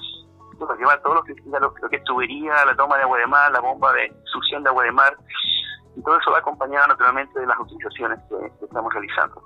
llevar 0.78 1.02
todo 1.02 1.16
lo 1.16 1.24
que, 1.24 1.36
lo, 1.46 1.60
lo 1.60 1.90
que 1.90 1.98
es 1.98 2.04
tubería, 2.04 2.66
la 2.66 2.76
toma 2.76 2.98
de 2.98 3.04
agua 3.04 3.18
de 3.18 3.28
mar, 3.28 3.52
la 3.52 3.60
bomba 3.60 3.94
de 3.94 4.12
succión 4.26 4.64
de 4.64 4.70
agua 4.70 4.84
de 4.84 4.92
mar, 4.92 5.16
todo 6.04 6.20
eso 6.20 6.32
va 6.32 6.40
acompañado 6.40 6.88
naturalmente 6.88 7.40
de 7.40 7.46
las 7.46 7.60
utilizaciones 7.60 8.20
que, 8.30 8.66
estamos 8.66 8.94
realizando. 8.94 9.42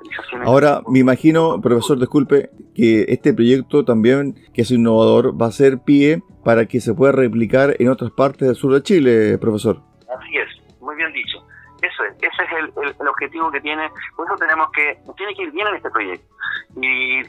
Ahora, 0.45 0.81
me 0.87 0.99
imagino, 0.99 1.59
profesor, 1.61 1.99
disculpe, 1.99 2.49
que 2.75 3.05
este 3.09 3.33
proyecto 3.33 3.83
también, 3.83 4.35
que 4.53 4.61
es 4.61 4.71
innovador, 4.71 5.39
va 5.39 5.47
a 5.47 5.51
ser 5.51 5.79
pie 5.79 6.23
para 6.43 6.65
que 6.65 6.79
se 6.79 6.93
pueda 6.93 7.11
replicar 7.11 7.75
en 7.79 7.89
otras 7.89 8.11
partes 8.11 8.47
del 8.47 8.55
sur 8.55 8.73
de 8.73 8.81
Chile, 8.81 9.37
profesor. 9.37 9.81
Así 10.17 10.37
es, 10.37 10.81
muy 10.81 10.95
bien 10.95 11.11
dicho. 11.13 11.37
Eso 11.81 12.03
es, 12.05 12.15
ese 12.17 12.43
es 12.43 12.97
el, 12.99 13.07
objetivo 13.07 13.51
que 13.51 13.61
tiene, 13.61 13.89
por 14.15 14.25
eso 14.25 14.35
tenemos 14.37 14.71
que, 14.71 14.97
tiene 15.15 15.35
que 15.35 15.43
ir 15.43 15.51
bien 15.51 15.67
en 15.67 15.75
este 15.75 15.89
proyecto. 15.91 16.25
Y, 16.81 17.21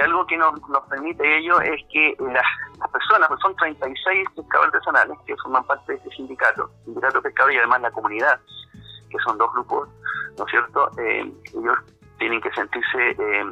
algo 0.00 0.26
que 0.26 0.36
nos, 0.36 0.52
nos 0.68 0.86
permite 0.88 1.38
ello 1.38 1.60
es 1.60 1.82
que 1.92 2.16
las, 2.20 2.46
personas, 2.90 3.28
pues 3.28 3.40
son 3.40 3.54
36 3.56 4.28
pescadores 4.34 4.74
artesanales 4.74 5.18
que 5.26 5.36
forman 5.36 5.64
parte 5.64 5.92
de 5.92 5.98
este 5.98 6.10
sindicato, 6.10 6.70
sindicato 6.84 7.20
pescador 7.20 7.52
y 7.52 7.58
además 7.58 7.82
la 7.82 7.90
comunidad, 7.90 8.40
que 9.10 9.18
son 9.18 9.36
dos 9.36 9.52
grupos, 9.52 9.88
¿no 10.38 10.44
es 10.44 10.50
cierto? 10.50 10.90
Eh, 10.98 11.32
ellos 11.54 11.78
tienen 12.18 12.40
que 12.40 12.50
sentirse 12.52 13.10
eh, 13.10 13.44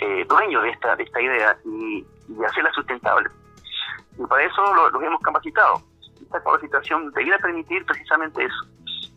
eh, 0.00 0.24
dueños 0.28 0.62
de 0.62 0.70
esta, 0.70 0.96
de 0.96 1.04
esta 1.04 1.20
idea 1.20 1.56
y, 1.64 2.04
hacerla 2.44 2.72
sustentable. 2.72 3.30
Y 4.18 4.26
para 4.26 4.42
eso 4.42 4.62
los 4.92 5.02
hemos 5.02 5.20
capacitado. 5.20 5.80
Esta 6.20 6.42
capacitación 6.42 7.10
debería 7.10 7.38
permitir 7.38 7.84
precisamente 7.86 8.44
eso. 8.44 8.66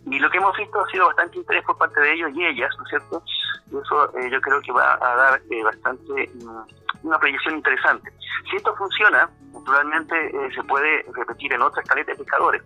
Y 0.06 0.20
lo 0.20 0.30
que 0.30 0.38
hemos 0.38 0.56
visto 0.56 0.80
ha 0.80 0.90
sido 0.90 1.08
bastante 1.08 1.38
interés 1.38 1.64
por 1.66 1.78
parte 1.78 2.00
de 2.00 2.14
ellos 2.14 2.32
y 2.36 2.46
ellas, 2.46 2.70
¿no 2.78 2.84
es 2.84 2.90
cierto? 2.90 3.24
Y 3.72 3.78
eso 3.78 4.14
yo 4.30 4.42
creo 4.42 4.62
que 4.62 4.72
va 4.72 4.94
a 4.94 5.16
dar 5.16 5.42
bastante 5.64 6.30
mm, 6.36 7.08
una 7.08 7.18
proyección 7.18 7.56
interesante. 7.56 8.12
Si 8.50 8.58
esto 8.58 8.76
funciona, 8.76 9.30
naturalmente 9.54 10.32
se 10.54 10.64
puede 10.64 11.04
repetir 11.14 11.52
en 11.54 11.62
otras 11.62 11.88
caletas 11.88 12.18
de 12.18 12.24
pescadores. 12.24 12.64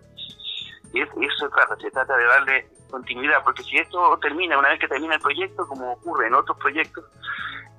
Y 0.94 1.00
eso, 1.00 1.12
se 1.38 1.48
trata, 1.48 1.76
se 1.76 1.90
trata 1.90 2.16
de 2.16 2.24
darle 2.24 2.68
continuidad, 2.90 3.42
porque 3.42 3.62
si 3.64 3.76
esto 3.76 4.16
termina, 4.22 4.58
una 4.58 4.68
vez 4.68 4.78
que 4.78 4.88
termina 4.88 5.16
el 5.16 5.20
proyecto, 5.20 5.66
como 5.66 5.92
ocurre 5.92 6.28
en 6.28 6.34
otros 6.34 6.56
proyectos, 6.58 7.04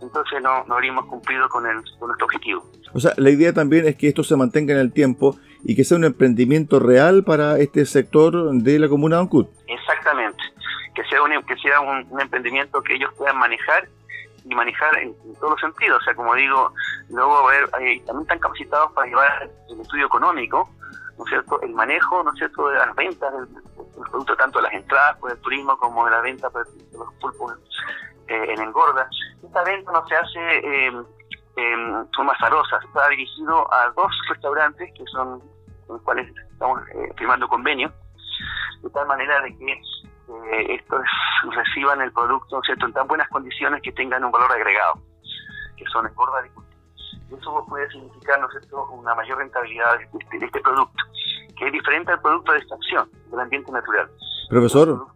entonces 0.01 0.41
no, 0.41 0.65
no 0.65 0.75
habríamos 0.75 1.05
cumplido 1.05 1.47
con, 1.47 1.65
el, 1.65 1.81
con 1.97 2.09
nuestro 2.09 2.25
objetivo. 2.25 2.69
O 2.93 2.99
sea, 2.99 3.13
la 3.17 3.29
idea 3.29 3.53
también 3.53 3.87
es 3.87 3.95
que 3.95 4.09
esto 4.09 4.23
se 4.23 4.35
mantenga 4.35 4.73
en 4.73 4.79
el 4.79 4.91
tiempo 4.91 5.37
y 5.63 5.75
que 5.75 5.83
sea 5.83 5.97
un 5.97 6.03
emprendimiento 6.03 6.79
real 6.79 7.23
para 7.23 7.57
este 7.59 7.85
sector 7.85 8.51
de 8.53 8.79
la 8.79 8.87
comuna 8.87 9.15
de 9.17 9.23
Ancud. 9.23 9.47
Exactamente, 9.67 10.43
que 10.93 11.03
sea 11.05 11.21
un, 11.23 11.31
que 11.43 11.55
sea 11.57 11.79
un, 11.81 12.19
emprendimiento 12.19 12.81
que 12.83 12.95
ellos 12.95 13.11
puedan 13.17 13.37
manejar 13.37 13.87
y 14.43 14.53
manejar 14.53 14.97
en, 14.99 15.15
todos 15.39 15.51
los 15.51 15.61
sentidos. 15.61 16.01
O 16.01 16.03
sea, 16.03 16.13
como 16.13 16.35
digo, 16.35 16.71
luego 17.09 17.47
a 17.47 17.51
ver, 17.51 17.69
también 17.69 18.21
están 18.21 18.39
capacitados 18.39 18.91
para 18.91 19.07
llevar 19.07 19.49
el 19.69 19.81
estudio 19.81 20.05
económico, 20.05 20.69
¿no 21.17 21.25
cierto? 21.25 21.61
El 21.61 21.73
manejo, 21.73 22.23
¿no 22.23 22.31
cierto?, 22.33 22.67
de 22.67 22.77
las 22.77 22.95
ventas 22.95 23.33
del, 23.33 23.47
producto, 23.93 24.35
tanto 24.35 24.59
de 24.59 24.63
las 24.63 24.73
entradas 24.73 25.17
por 25.17 25.31
el 25.31 25.37
turismo 25.39 25.77
como 25.77 26.05
de 26.05 26.11
la 26.11 26.21
venta 26.21 26.49
de 26.49 26.97
los 26.97 27.13
pulpos 27.15 27.53
eh, 28.27 28.45
en 28.49 28.61
engorda. 28.61 29.09
Esta 29.43 29.63
venta 29.63 29.91
no 29.91 30.05
se 30.07 30.15
hace 30.15 30.57
eh, 30.57 30.91
en 31.55 32.09
forma 32.15 32.33
azarosa, 32.33 32.79
está 32.83 33.07
dirigido 33.09 33.73
a 33.73 33.89
dos 33.91 34.11
restaurantes 34.29 34.93
que 34.93 35.05
son 35.05 35.39
con 35.87 35.97
los 35.97 36.01
cuales 36.01 36.27
estamos 36.51 36.81
eh, 36.89 37.13
firmando 37.15 37.47
convenio, 37.47 37.93
de 38.81 38.89
tal 38.89 39.07
manera 39.07 39.39
de 39.41 39.55
que 39.57 39.81
estos 40.69 41.01
reciban 41.51 42.01
el 42.01 42.11
producto, 42.11 42.55
¿no 42.57 42.61
cierto?, 42.63 42.87
en 42.87 42.93
tan 42.93 43.07
buenas 43.07 43.29
condiciones 43.29 43.81
que 43.83 43.91
tengan 43.91 44.23
un 44.25 44.31
valor 44.31 44.51
agregado, 44.51 44.99
que 45.77 45.85
son 45.85 46.07
engorda 46.07 46.41
eso 47.31 47.65
puede 47.67 47.89
significar, 47.89 48.39
¿no 48.39 48.47
una 48.91 49.15
mayor 49.15 49.37
rentabilidad 49.37 49.97
de 49.97 50.19
este, 50.19 50.39
de 50.39 50.45
este, 50.45 50.59
producto, 50.61 51.03
que 51.57 51.67
es 51.67 51.71
diferente 51.71 52.11
al 52.11 52.21
producto 52.21 52.51
de 52.51 52.57
extracción 52.59 53.09
del 53.31 53.39
ambiente 53.39 53.71
natural. 53.71 54.09
Profesor. 54.49 55.07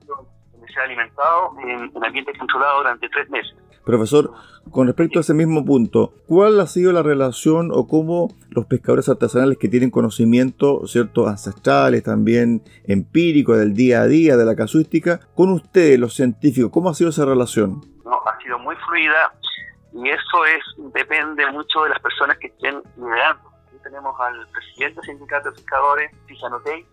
que 0.65 0.73
sea 0.73 0.83
alimentado 0.83 1.55
en, 1.59 1.91
en 1.95 2.03
ambiente 2.03 2.37
controlado 2.37 2.77
durante 2.79 3.09
tres 3.09 3.29
meses. 3.29 3.55
Profesor, 3.85 4.31
con 4.71 4.85
respecto 4.85 5.17
a 5.17 5.21
ese 5.21 5.33
mismo 5.33 5.65
punto, 5.65 6.13
¿cuál 6.27 6.59
ha 6.59 6.67
sido 6.67 6.91
la 6.91 7.01
relación 7.01 7.71
o 7.73 7.87
cómo 7.87 8.29
los 8.49 8.67
pescadores 8.67 9.09
artesanales 9.09 9.57
que 9.57 9.67
tienen 9.67 9.89
conocimiento, 9.89 10.85
cierto, 10.85 11.27
ancestrales, 11.27 12.03
también 12.03 12.61
empírico 12.85 13.55
del 13.57 13.73
día 13.73 14.01
a 14.01 14.05
día, 14.05 14.37
de 14.37 14.45
la 14.45 14.55
casuística, 14.55 15.19
con 15.35 15.49
ustedes, 15.49 15.99
los 15.99 16.13
científicos, 16.13 16.71
cómo 16.71 16.89
ha 16.89 16.93
sido 16.93 17.09
esa 17.09 17.25
relación? 17.25 17.81
No, 18.05 18.21
ha 18.27 18.37
sido 18.43 18.59
muy 18.59 18.75
fluida 18.75 19.33
y 20.01 20.09
eso 20.09 20.45
es 20.45 20.63
depende 20.93 21.45
mucho 21.51 21.83
de 21.83 21.89
las 21.89 21.99
personas 21.99 22.37
que 22.37 22.47
estén 22.47 22.81
liderando. 22.95 23.49
Tenemos 23.83 24.17
al 24.19 24.47
presidente 24.47 24.95
del 24.95 25.05
sindicato 25.05 25.49
de 25.49 25.55
pescadores, 25.55 26.11
Tijanotei, 26.27 26.85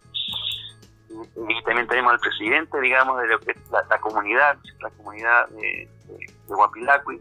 y, 1.48 1.62
también 1.62 1.86
tenemos 1.86 2.12
al 2.14 2.20
presidente, 2.20 2.80
digamos, 2.80 3.20
de 3.20 3.28
lo 3.28 3.38
que 3.40 3.54
la, 3.70 3.98
comunidad, 3.98 4.56
la 4.80 4.90
comunidad 4.90 5.48
de, 5.48 5.88
de, 6.06 6.26
Guapilacui. 6.46 7.20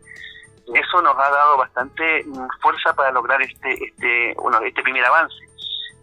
Eso 0.74 1.02
nos 1.02 1.16
ha 1.18 1.30
dado 1.30 1.58
bastante 1.58 2.24
mm, 2.26 2.48
fuerza 2.62 2.94
para 2.94 3.12
lograr 3.12 3.42
este, 3.42 3.74
este, 3.86 4.34
bueno, 4.36 4.60
este 4.62 4.82
primer 4.82 5.06
avance. 5.06 5.36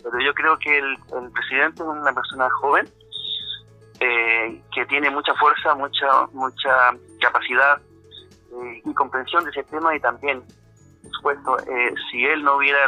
Pero 0.03 0.21
yo 0.21 0.35
creo 0.35 0.59
que 0.59 0.79
el, 0.79 0.99
presidente 1.33 1.83
es 1.83 1.88
una 1.88 2.12
persona 2.12 2.49
joven, 2.61 2.88
eh, 4.01 4.62
que 4.73 4.87
tiene 4.87 5.11
mucha 5.11 5.35
fuerza, 5.35 5.75
mucha, 5.75 6.27
mucha 6.33 6.97
capacidad 7.21 7.81
eh, 8.53 8.83
y 8.85 8.95
comprensión 8.95 9.45
de 9.45 9.51
ese 9.51 9.65
tema 9.65 9.95
y 9.95 10.01
también, 10.01 10.43
por 11.03 11.12
supuesto, 11.12 11.59
eh, 11.61 11.95
si 12.11 12.25
él 12.25 12.43
no 12.43 12.57
hubiera 12.57 12.79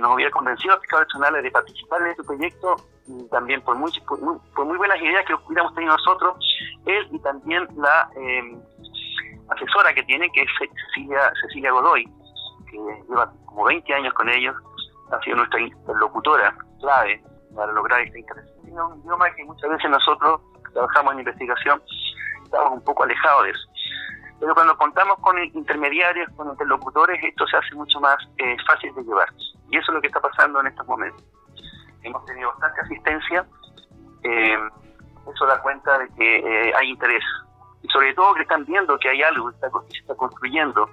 nos 0.00 0.14
hubiera 0.14 0.30
convencido 0.30 0.74
a 0.74 0.80
pescadores 0.80 1.42
de 1.42 1.50
participar 1.50 2.00
en 2.00 2.08
este 2.08 2.24
proyecto, 2.24 2.76
también 3.30 3.62
por 3.62 3.76
muy, 3.76 3.90
por 4.06 4.64
muy, 4.64 4.76
buenas 4.76 5.00
ideas 5.00 5.24
que 5.26 5.34
hubiéramos 5.34 5.74
tenido 5.74 5.96
nosotros, 5.96 6.36
él 6.86 7.08
y 7.12 7.18
también 7.20 7.66
la 7.76 8.08
eh, 8.16 8.58
asesora 9.48 9.94
que 9.94 10.02
tiene, 10.04 10.30
que 10.30 10.42
es 10.42 10.48
Cecilia, 10.58 11.32
Cecilia 11.42 11.70
Godoy, 11.70 12.04
que 12.70 12.78
lleva 13.08 13.32
como 13.46 13.64
20 13.64 13.94
años 13.94 14.12
con 14.14 14.28
ellos, 14.28 14.56
ha 15.12 15.20
sido 15.22 15.36
nuestra 15.36 15.60
interlocutora 15.60 16.56
clave 16.80 17.22
para 17.54 17.72
lograr 17.72 18.00
este 18.00 18.20
interés. 18.20 18.44
Es 18.66 18.72
un 18.72 19.00
idioma 19.00 19.32
que 19.34 19.44
muchas 19.44 19.70
veces 19.70 19.90
nosotros 19.90 20.40
trabajamos 20.72 21.14
en 21.14 21.20
investigación, 21.20 21.80
estamos 22.44 22.72
un 22.72 22.84
poco 22.84 23.04
alejados 23.04 23.44
de 23.44 23.50
eso. 23.50 23.68
Pero 24.38 24.54
cuando 24.54 24.76
contamos 24.76 25.18
con 25.20 25.38
intermediarios, 25.38 26.28
con 26.36 26.48
interlocutores, 26.48 27.22
esto 27.24 27.46
se 27.46 27.56
hace 27.56 27.74
mucho 27.74 28.00
más 28.00 28.16
eh, 28.38 28.56
fácil 28.66 28.94
de 28.94 29.02
llevar. 29.02 29.28
Y 29.70 29.78
eso 29.78 29.90
es 29.90 29.94
lo 29.94 30.00
que 30.00 30.08
está 30.08 30.20
pasando 30.20 30.60
en 30.60 30.66
estos 30.66 30.86
momentos 30.86 31.24
hemos 32.06 32.24
tenido 32.24 32.50
bastante 32.50 32.80
asistencia, 32.80 33.46
eh, 34.22 34.58
eso 35.32 35.46
da 35.46 35.60
cuenta 35.60 35.98
de 35.98 36.08
que 36.14 36.36
eh, 36.38 36.72
hay 36.74 36.90
interés. 36.90 37.24
Y 37.82 37.88
sobre 37.88 38.14
todo 38.14 38.34
que 38.34 38.42
están 38.42 38.64
viendo 38.64 38.98
que 38.98 39.08
hay 39.08 39.22
algo 39.22 39.50
que, 39.50 39.92
se 39.92 39.98
está 39.98 40.14
construyendo. 40.14 40.88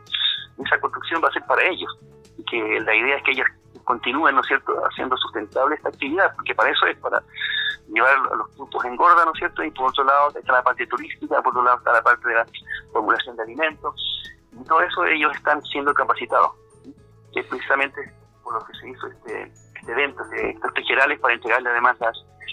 Esa 0.63 0.79
construcción 0.79 1.21
va 1.23 1.29
a 1.29 1.31
ser 1.31 1.43
para 1.45 1.63
ellos. 1.63 1.91
Y 2.37 2.43
que 2.45 2.79
la 2.81 2.95
idea 2.95 3.17
es 3.17 3.23
que 3.23 3.31
ellos 3.31 3.47
continúen, 3.83 4.35
¿no 4.35 4.41
es 4.41 4.47
cierto?, 4.47 4.73
haciendo 4.85 5.17
sustentable 5.17 5.75
esta 5.75 5.89
actividad, 5.89 6.33
porque 6.35 6.55
para 6.55 6.69
eso 6.69 6.85
es, 6.85 6.97
para 6.99 7.21
llevar 7.87 8.17
los 8.37 8.55
grupos 8.55 8.85
en 8.85 8.95
gorda, 8.95 9.25
¿no 9.25 9.31
es 9.33 9.39
cierto?, 9.39 9.63
y 9.63 9.71
por 9.71 9.89
otro 9.89 10.03
lado 10.03 10.31
está 10.37 10.53
la 10.53 10.63
parte 10.63 10.85
turística, 10.87 11.41
por 11.41 11.51
otro 11.51 11.63
lado 11.63 11.77
está 11.77 11.93
la 11.93 12.03
parte 12.03 12.27
de 12.29 12.35
la 12.35 12.45
formulación 12.91 13.35
de 13.35 13.43
alimentos, 13.43 14.23
y 14.51 14.63
todo 14.65 14.81
eso 14.81 15.05
ellos 15.05 15.35
están 15.35 15.61
siendo 15.63 15.93
capacitados, 15.93 16.51
que 17.33 17.39
es 17.39 17.47
precisamente 17.47 18.13
por 18.43 18.55
lo 18.55 18.65
que 18.65 18.73
se 18.79 18.89
hizo 18.89 19.07
este, 19.07 19.51
de 19.85 19.91
eventos 19.91 20.29
de 20.29 20.55
generales 20.85 21.19
para 21.19 21.33
entregarle 21.33 21.69
además 21.69 21.97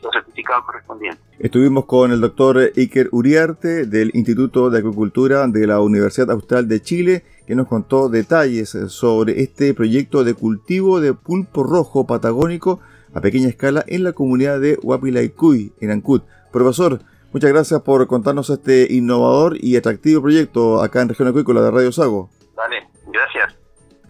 los 0.03 0.13
certificados 0.13 0.65
correspondientes. 0.65 1.21
Estuvimos 1.39 1.85
con 1.85 2.11
el 2.11 2.21
doctor 2.21 2.59
Iker 2.75 3.09
Uriarte 3.13 3.85
del 3.85 4.11
Instituto 4.15 4.71
de 4.71 4.79
Agricultura 4.79 5.47
de 5.47 5.67
la 5.67 5.81
Universidad 5.81 6.31
Austral 6.31 6.69
de 6.69 6.81
Chile, 6.81 7.25
que 7.47 7.55
nos 7.55 7.69
contó 7.69 8.09
detalles 8.09 8.71
sobre 8.89 9.43
este 9.43 9.75
proyecto 9.75 10.25
de 10.25 10.35
cultivo 10.35 11.01
de 11.01 11.13
pulpo 11.13 11.65
rojo 11.65 12.07
patagónico 12.07 12.81
a 13.15 13.21
pequeña 13.21 13.49
escala 13.49 13.85
en 13.87 14.05
la 14.05 14.13
comunidad 14.13 14.61
de 14.61 14.79
Huapilaycuy, 14.83 15.73
en 15.81 15.91
Ancud. 15.91 16.23
Profesor, 16.53 17.01
muchas 17.33 17.51
gracias 17.51 17.81
por 17.83 18.07
contarnos 18.07 18.51
este 18.51 18.87
innovador 18.93 19.57
y 19.61 19.77
atractivo 19.77 20.23
proyecto 20.23 20.83
acá 20.83 21.03
en 21.03 21.09
Región 21.09 21.29
Acuícola 21.29 21.63
de 21.63 21.71
Radio 21.71 21.93
Sago. 21.93 22.31
Vale, 22.55 22.89
gracias. 23.13 23.57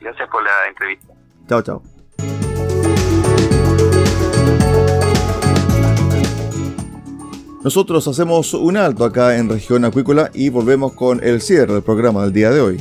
Gracias 0.00 0.28
por 0.28 0.42
la 0.42 0.50
entrevista. 0.68 1.14
Chao, 1.48 1.62
chao. 1.62 1.82
Nosotros 7.62 8.08
hacemos 8.08 8.54
un 8.54 8.78
alto 8.78 9.04
acá 9.04 9.36
en 9.36 9.50
región 9.50 9.84
acuícola 9.84 10.30
y 10.32 10.48
volvemos 10.48 10.94
con 10.94 11.22
el 11.22 11.42
cierre 11.42 11.74
del 11.74 11.82
programa 11.82 12.22
del 12.22 12.32
día 12.32 12.50
de 12.50 12.60
hoy. 12.62 12.80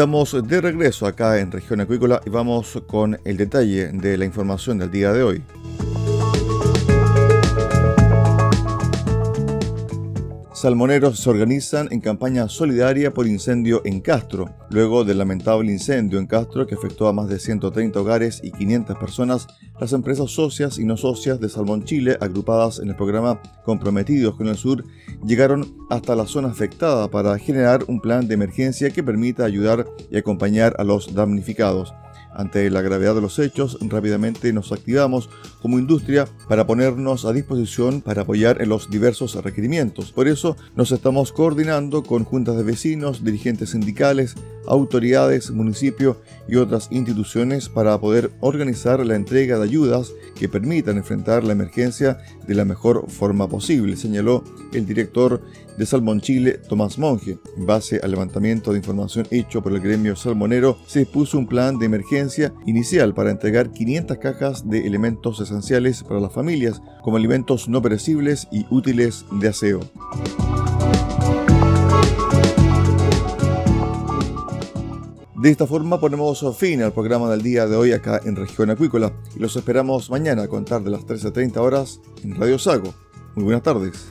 Estamos 0.00 0.34
de 0.48 0.62
regreso 0.62 1.06
acá 1.06 1.38
en 1.40 1.52
Región 1.52 1.82
Acuícola 1.82 2.22
y 2.24 2.30
vamos 2.30 2.82
con 2.86 3.20
el 3.22 3.36
detalle 3.36 3.88
de 3.88 4.16
la 4.16 4.24
información 4.24 4.78
del 4.78 4.90
día 4.90 5.12
de 5.12 5.22
hoy. 5.22 5.42
Salmoneros 10.60 11.18
se 11.18 11.30
organizan 11.30 11.88
en 11.90 12.02
campaña 12.02 12.46
solidaria 12.50 13.14
por 13.14 13.26
incendio 13.26 13.80
en 13.86 14.02
Castro. 14.02 14.50
Luego 14.68 15.04
del 15.04 15.16
lamentable 15.16 15.72
incendio 15.72 16.18
en 16.18 16.26
Castro 16.26 16.66
que 16.66 16.74
afectó 16.74 17.08
a 17.08 17.14
más 17.14 17.30
de 17.30 17.38
130 17.38 17.98
hogares 17.98 18.42
y 18.44 18.50
500 18.50 18.98
personas, 18.98 19.46
las 19.80 19.94
empresas 19.94 20.30
socias 20.30 20.78
y 20.78 20.84
no 20.84 20.98
socias 20.98 21.40
de 21.40 21.48
Salmón 21.48 21.84
Chile, 21.84 22.18
agrupadas 22.20 22.78
en 22.78 22.90
el 22.90 22.96
programa 22.96 23.40
Comprometidos 23.64 24.36
con 24.36 24.48
el 24.48 24.56
Sur, 24.56 24.84
llegaron 25.24 25.78
hasta 25.88 26.14
la 26.14 26.26
zona 26.26 26.48
afectada 26.48 27.08
para 27.08 27.38
generar 27.38 27.84
un 27.88 27.98
plan 27.98 28.28
de 28.28 28.34
emergencia 28.34 28.90
que 28.90 29.02
permita 29.02 29.46
ayudar 29.46 29.86
y 30.10 30.18
acompañar 30.18 30.74
a 30.76 30.84
los 30.84 31.14
damnificados. 31.14 31.94
Ante 32.40 32.70
la 32.70 32.80
gravedad 32.80 33.14
de 33.14 33.20
los 33.20 33.38
hechos, 33.38 33.76
rápidamente 33.82 34.50
nos 34.54 34.72
activamos 34.72 35.28
como 35.60 35.78
industria 35.78 36.26
para 36.48 36.66
ponernos 36.66 37.26
a 37.26 37.34
disposición 37.34 38.00
para 38.00 38.22
apoyar 38.22 38.62
en 38.62 38.70
los 38.70 38.88
diversos 38.88 39.34
requerimientos. 39.44 40.10
Por 40.10 40.26
eso 40.26 40.56
nos 40.74 40.90
estamos 40.90 41.32
coordinando 41.32 42.02
con 42.02 42.24
juntas 42.24 42.56
de 42.56 42.62
vecinos, 42.62 43.24
dirigentes 43.24 43.70
sindicales, 43.70 44.36
autoridades, 44.66 45.50
municipio 45.50 46.16
y 46.48 46.56
otras 46.56 46.88
instituciones 46.90 47.68
para 47.68 48.00
poder 48.00 48.30
organizar 48.40 49.04
la 49.04 49.16
entrega 49.16 49.58
de 49.58 49.64
ayudas 49.64 50.10
que 50.34 50.48
permitan 50.48 50.96
enfrentar 50.96 51.44
la 51.44 51.52
emergencia 51.52 52.20
de 52.46 52.54
la 52.54 52.64
mejor 52.64 53.04
forma 53.10 53.50
posible, 53.50 53.98
señaló 53.98 54.44
el 54.72 54.86
director 54.86 55.42
de 55.80 55.86
Salmón 55.86 56.20
Chile, 56.20 56.60
Tomás 56.68 56.98
Monge. 56.98 57.38
En 57.56 57.64
base 57.64 58.00
al 58.02 58.10
levantamiento 58.10 58.70
de 58.70 58.76
información 58.76 59.26
hecho 59.30 59.62
por 59.62 59.72
el 59.72 59.80
gremio 59.80 60.14
salmonero, 60.14 60.76
se 60.86 60.98
dispuso 60.98 61.38
un 61.38 61.46
plan 61.46 61.78
de 61.78 61.86
emergencia 61.86 62.52
inicial 62.66 63.14
para 63.14 63.30
entregar 63.30 63.72
500 63.72 64.18
cajas 64.18 64.68
de 64.68 64.86
elementos 64.86 65.40
esenciales 65.40 66.02
para 66.02 66.20
las 66.20 66.34
familias, 66.34 66.82
como 67.02 67.16
alimentos 67.16 67.66
no 67.66 67.80
perecibles 67.80 68.46
y 68.52 68.66
útiles 68.68 69.24
de 69.32 69.48
aseo. 69.48 69.80
De 75.36 75.50
esta 75.50 75.66
forma 75.66 75.98
ponemos 75.98 76.44
fin 76.58 76.82
al 76.82 76.92
programa 76.92 77.30
del 77.30 77.40
día 77.40 77.66
de 77.66 77.76
hoy 77.76 77.92
acá 77.92 78.20
en 78.26 78.36
Región 78.36 78.68
Acuícola 78.68 79.14
y 79.34 79.38
los 79.38 79.56
esperamos 79.56 80.10
mañana 80.10 80.42
a 80.42 80.48
contar 80.48 80.82
de 80.82 80.90
las 80.90 81.06
13.30 81.06 81.56
horas 81.56 82.00
en 82.22 82.34
Radio 82.34 82.58
Sago. 82.58 82.92
Muy 83.34 83.44
buenas 83.44 83.62
tardes. 83.62 84.10